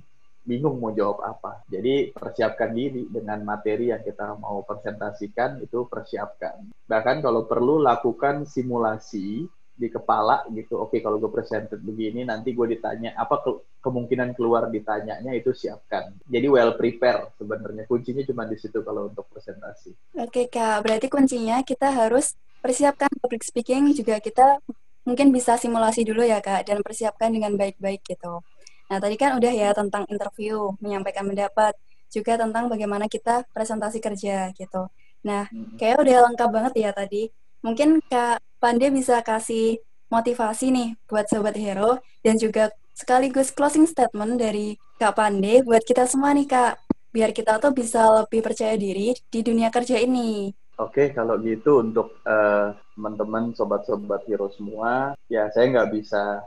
bingung 0.48 0.82
mau 0.82 0.94
jawab 0.94 1.22
apa. 1.22 1.62
Jadi, 1.70 2.14
persiapkan 2.14 2.74
diri 2.74 3.06
dengan 3.06 3.46
materi 3.46 3.94
yang 3.94 4.02
kita 4.02 4.38
mau 4.42 4.66
presentasikan, 4.66 5.62
itu 5.62 5.86
persiapkan. 5.86 6.66
Bahkan 6.90 7.22
kalau 7.22 7.46
perlu, 7.46 7.78
lakukan 7.78 8.50
simulasi 8.50 9.46
di 9.78 9.88
kepala 9.94 10.42
gitu. 10.58 10.82
Oke, 10.82 11.06
kalau 11.06 11.22
gue 11.22 11.30
presented 11.30 11.78
begini, 11.78 12.26
nanti 12.26 12.58
gue 12.58 12.66
ditanya, 12.66 13.14
apa 13.14 13.46
ke 13.46 13.52
kemungkinan 13.86 14.34
keluar 14.34 14.74
ditanyanya 14.74 15.38
itu 15.38 15.54
siapkan. 15.54 16.18
Jadi 16.26 16.50
well 16.50 16.74
prepare 16.74 17.30
sebenarnya. 17.38 17.86
Kuncinya 17.86 18.26
cuma 18.26 18.50
di 18.50 18.58
situ 18.58 18.82
kalau 18.82 19.14
untuk 19.14 19.30
presentasi. 19.30 20.18
Oke, 20.18 20.50
Kak. 20.50 20.82
Berarti 20.82 21.08
kuncinya 21.14 21.62
kita 21.62 21.94
harus 21.94 22.34
persiapkan 22.68 23.08
public 23.24 23.48
speaking 23.48 23.96
juga 23.96 24.20
kita 24.20 24.60
mungkin 25.08 25.32
bisa 25.32 25.56
simulasi 25.56 26.04
dulu 26.04 26.20
ya 26.28 26.44
Kak 26.44 26.68
dan 26.68 26.84
persiapkan 26.84 27.32
dengan 27.32 27.56
baik-baik 27.56 28.04
gitu. 28.04 28.44
Nah 28.92 28.98
tadi 29.00 29.16
kan 29.16 29.40
udah 29.40 29.52
ya 29.56 29.72
tentang 29.72 30.04
interview, 30.12 30.76
menyampaikan 30.84 31.24
pendapat, 31.24 31.80
juga 32.12 32.36
tentang 32.36 32.68
bagaimana 32.68 33.08
kita 33.08 33.48
presentasi 33.56 34.04
kerja 34.04 34.52
gitu. 34.52 34.92
Nah 35.24 35.48
hmm. 35.48 35.80
kayak 35.80 36.04
udah 36.04 36.28
lengkap 36.32 36.50
banget 36.52 36.74
ya 36.84 36.92
tadi. 36.92 37.32
Mungkin 37.64 38.04
Kak 38.12 38.44
Pande 38.60 38.92
bisa 38.92 39.24
kasih 39.24 39.80
motivasi 40.12 40.72
nih 40.72 40.90
buat 41.08 41.28
Sobat 41.32 41.56
Hero 41.56 42.04
dan 42.24 42.36
juga 42.36 42.72
sekaligus 42.96 43.52
closing 43.56 43.88
statement 43.88 44.40
dari 44.40 44.76
Kak 45.00 45.16
Pande 45.16 45.64
buat 45.64 45.84
kita 45.88 46.04
semua 46.04 46.36
nih 46.36 46.48
Kak. 46.52 46.84
Biar 47.16 47.32
kita 47.32 47.64
tuh 47.64 47.72
bisa 47.72 48.24
lebih 48.24 48.44
percaya 48.44 48.76
diri 48.76 49.16
di 49.32 49.40
dunia 49.40 49.72
kerja 49.72 49.96
ini. 50.00 50.52
Oke, 50.78 51.10
kalau 51.10 51.42
gitu 51.42 51.82
untuk 51.82 52.22
uh, 52.22 52.70
teman-teman, 52.94 53.50
sobat-sobat 53.58 54.30
hero 54.30 54.54
semua, 54.54 55.18
ya 55.26 55.50
saya 55.50 55.74
nggak 55.74 55.90
bisa 55.90 56.46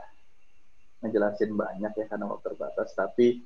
ngejelasin 1.03 1.51
banyak 1.51 1.91
ya 1.91 2.05
karena 2.07 2.31
waktu 2.31 2.55
terbatas, 2.55 2.95
tapi 2.95 3.43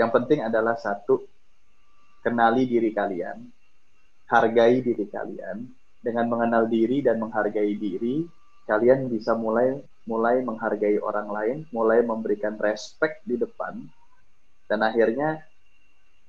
yang 0.00 0.08
penting 0.08 0.40
adalah 0.40 0.80
satu, 0.80 1.28
kenali 2.24 2.64
diri 2.64 2.88
kalian, 2.88 3.52
hargai 4.32 4.80
diri 4.80 5.04
kalian. 5.12 5.68
Dengan 6.00 6.30
mengenal 6.30 6.72
diri 6.72 7.04
dan 7.04 7.20
menghargai 7.20 7.76
diri, 7.76 8.24
kalian 8.64 9.12
bisa 9.12 9.36
mulai 9.36 9.76
mulai 10.08 10.40
menghargai 10.40 11.04
orang 11.04 11.28
lain, 11.28 11.56
mulai 11.68 12.00
memberikan 12.00 12.56
respect 12.56 13.20
di 13.28 13.36
depan, 13.36 13.76
dan 14.72 14.80
akhirnya 14.88 15.44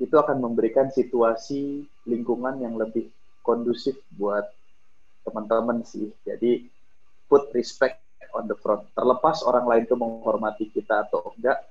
itu 0.03 0.19
akan 0.19 0.35
memberikan 0.43 0.91
situasi 0.91 1.87
lingkungan 2.03 2.59
yang 2.59 2.75
lebih 2.75 3.07
kondusif 3.43 3.97
buat 4.15 4.45
teman-teman 5.23 5.83
sih. 5.85 6.09
Jadi 6.25 6.67
put 7.29 7.51
respect 7.53 8.01
on 8.33 8.45
the 8.49 8.57
front. 8.57 8.85
Terlepas 8.93 9.41
orang 9.45 9.65
lain 9.65 9.83
itu 9.85 9.95
menghormati 9.97 10.69
kita 10.69 11.09
atau 11.09 11.33
enggak, 11.37 11.61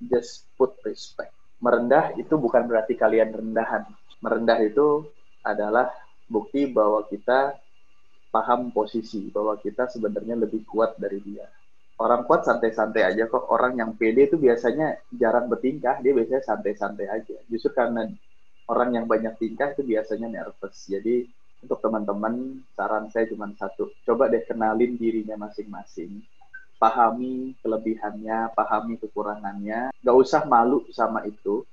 just 0.00 0.48
put 0.56 0.76
respect. 0.84 1.32
Merendah 1.58 2.14
itu 2.14 2.38
bukan 2.38 2.68
berarti 2.70 2.94
kalian 2.94 3.34
rendahan. 3.34 3.88
Merendah 4.22 4.58
itu 4.62 5.06
adalah 5.42 5.90
bukti 6.30 6.68
bahwa 6.70 7.02
kita 7.08 7.56
paham 8.28 8.70
posisi, 8.70 9.32
bahwa 9.32 9.56
kita 9.58 9.88
sebenarnya 9.88 10.36
lebih 10.36 10.62
kuat 10.68 11.00
dari 11.00 11.18
dia. 11.24 11.48
Orang 11.98 12.30
kuat 12.30 12.46
santai-santai 12.46 13.02
aja 13.02 13.26
kok. 13.26 13.50
Orang 13.50 13.74
yang 13.74 13.98
pede 13.98 14.30
itu 14.30 14.38
biasanya 14.38 15.02
jarang 15.10 15.50
bertingkah, 15.50 15.98
dia 15.98 16.14
biasanya 16.14 16.46
santai-santai 16.46 17.10
aja. 17.10 17.36
Justru 17.50 17.74
karena 17.74 18.06
orang 18.68 19.00
yang 19.00 19.06
banyak 19.08 19.34
tingkah 19.40 19.72
itu 19.72 19.82
biasanya 19.82 20.28
nervous. 20.28 20.86
Jadi 20.86 21.24
untuk 21.64 21.82
teman-teman 21.82 22.62
saran 22.78 23.10
saya 23.10 23.26
cuma 23.26 23.50
satu, 23.56 23.90
coba 24.06 24.30
deh 24.30 24.44
kenalin 24.46 24.94
dirinya 24.94 25.34
masing-masing. 25.34 26.22
Pahami 26.78 27.58
kelebihannya, 27.58 28.54
pahami 28.54 28.94
kekurangannya. 29.02 29.90
Gak 29.90 30.16
usah 30.16 30.46
malu 30.46 30.86
sama 30.94 31.26
itu. 31.26 31.66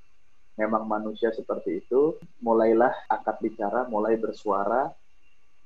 Memang 0.58 0.90
manusia 0.90 1.30
seperti 1.30 1.86
itu. 1.86 2.18
Mulailah 2.42 3.06
akad 3.06 3.38
bicara, 3.38 3.86
mulai 3.86 4.18
bersuara, 4.18 4.90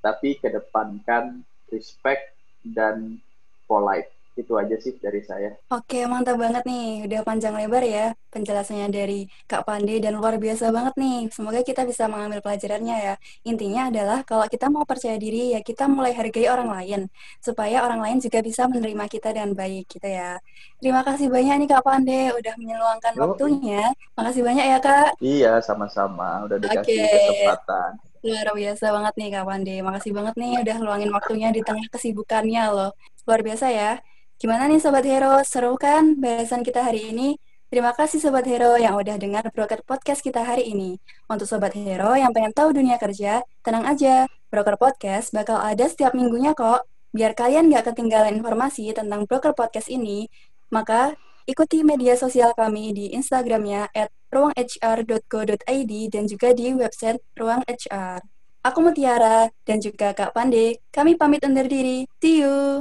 tapi 0.03 0.35
kedepankan 0.35 1.39
respect 1.71 2.35
dan 2.65 3.15
polite 3.63 4.18
itu 4.39 4.53
aja 4.55 4.75
sih 4.79 4.95
dari 4.97 5.21
saya. 5.21 5.53
Oke, 5.69 6.07
mantap 6.07 6.39
banget 6.39 6.63
nih. 6.63 7.05
Udah 7.05 7.21
panjang 7.27 7.53
lebar 7.59 7.83
ya 7.83 8.15
penjelasannya 8.29 8.87
dari 8.93 9.25
Kak 9.49 9.65
Pandi 9.65 9.97
dan 9.97 10.17
luar 10.17 10.37
biasa 10.37 10.69
banget 10.69 10.95
nih. 10.95 11.19
Semoga 11.33 11.59
kita 11.65 11.83
bisa 11.83 12.05
mengambil 12.05 12.39
pelajarannya 12.45 12.95
ya. 12.95 13.13
Intinya 13.43 13.89
adalah 13.89 14.21
kalau 14.23 14.45
kita 14.45 14.69
mau 14.69 14.85
percaya 14.85 15.17
diri 15.17 15.57
ya 15.57 15.59
kita 15.65 15.89
mulai 15.89 16.13
hargai 16.13 16.45
orang 16.47 16.69
lain 16.69 17.01
supaya 17.41 17.81
orang 17.83 17.99
lain 17.99 18.17
juga 18.21 18.39
bisa 18.45 18.69
menerima 18.69 19.05
kita 19.09 19.33
dengan 19.33 19.51
baik 19.57 19.89
gitu 19.89 20.07
ya. 20.07 20.37
Terima 20.79 21.01
kasih 21.01 21.27
banyak 21.27 21.65
nih 21.65 21.69
Kak 21.69 21.83
Pandi 21.83 22.21
udah 22.31 22.53
menyeluangkan 22.55 23.13
Yo. 23.17 23.21
waktunya. 23.25 23.83
Makasih 24.15 24.41
banyak 24.45 24.65
ya 24.65 24.79
Kak. 24.79 25.09
Iya, 25.19 25.53
sama-sama. 25.65 26.45
Udah 26.45 26.57
dikasih 26.61 26.95
okay. 26.95 27.09
kesempatan. 27.09 27.91
Luar 28.19 28.47
biasa 28.51 28.85
banget 28.93 29.13
nih 29.17 29.29
Kak 29.33 29.45
Pandi. 29.49 29.75
Makasih 29.81 30.11
banget 30.13 30.35
nih 30.37 30.53
udah 30.61 30.77
luangin 30.79 31.11
waktunya 31.11 31.49
di 31.49 31.61
tengah 31.65 31.87
kesibukannya 31.89 32.63
loh. 32.69 32.91
Luar 33.25 33.41
biasa 33.41 33.65
ya. 33.73 33.91
Gimana 34.39 34.71
nih 34.71 34.79
Sobat 34.79 35.03
Hero? 35.03 35.43
Seru 35.43 35.75
kan 35.75 36.15
bahasan 36.15 36.63
kita 36.63 36.79
hari 36.79 37.11
ini? 37.11 37.35
Terima 37.67 37.91
kasih 37.91 38.23
Sobat 38.23 38.47
Hero 38.47 38.79
yang 38.79 38.95
udah 38.95 39.19
dengar 39.19 39.43
Broker 39.51 39.83
Podcast 39.83 40.23
kita 40.23 40.47
hari 40.47 40.71
ini. 40.71 40.95
Untuk 41.27 41.43
Sobat 41.43 41.75
Hero 41.75 42.15
yang 42.15 42.31
pengen 42.31 42.55
tahu 42.55 42.71
dunia 42.71 42.95
kerja, 42.95 43.43
tenang 43.67 43.83
aja. 43.83 44.31
Broker 44.47 44.79
Podcast 44.79 45.35
bakal 45.35 45.59
ada 45.59 45.83
setiap 45.91 46.15
minggunya 46.15 46.55
kok. 46.55 46.87
Biar 47.11 47.35
kalian 47.35 47.67
nggak 47.67 47.91
ketinggalan 47.91 48.39
informasi 48.39 48.95
tentang 48.95 49.27
Broker 49.27 49.51
Podcast 49.51 49.91
ini, 49.91 50.31
maka 50.71 51.19
ikuti 51.43 51.83
media 51.83 52.15
sosial 52.15 52.55
kami 52.55 52.95
di 52.95 53.11
Instagramnya 53.11 53.91
at 53.91 54.07
ruanghr.co.id 54.31 55.93
dan 56.15 56.23
juga 56.31 56.55
di 56.55 56.71
website 56.79 57.19
Ruang 57.35 57.67
HR. 57.67 58.23
Aku 58.63 58.79
Mutiara 58.87 59.51
dan 59.67 59.83
juga 59.83 60.15
Kak 60.15 60.31
Pande, 60.31 60.79
kami 60.95 61.19
pamit 61.19 61.43
undur 61.43 61.67
diri. 61.67 62.07
See 62.23 62.39
you! 62.39 62.79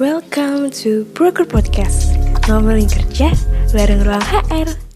Welcome 0.00 0.72
to 0.80 1.04
Broker 1.12 1.44
Podcast. 1.44 2.16
Ngomongin 2.48 2.88
kerja 2.88 3.36
bareng 3.76 4.00
ruang 4.00 4.24
HR. 4.48 4.89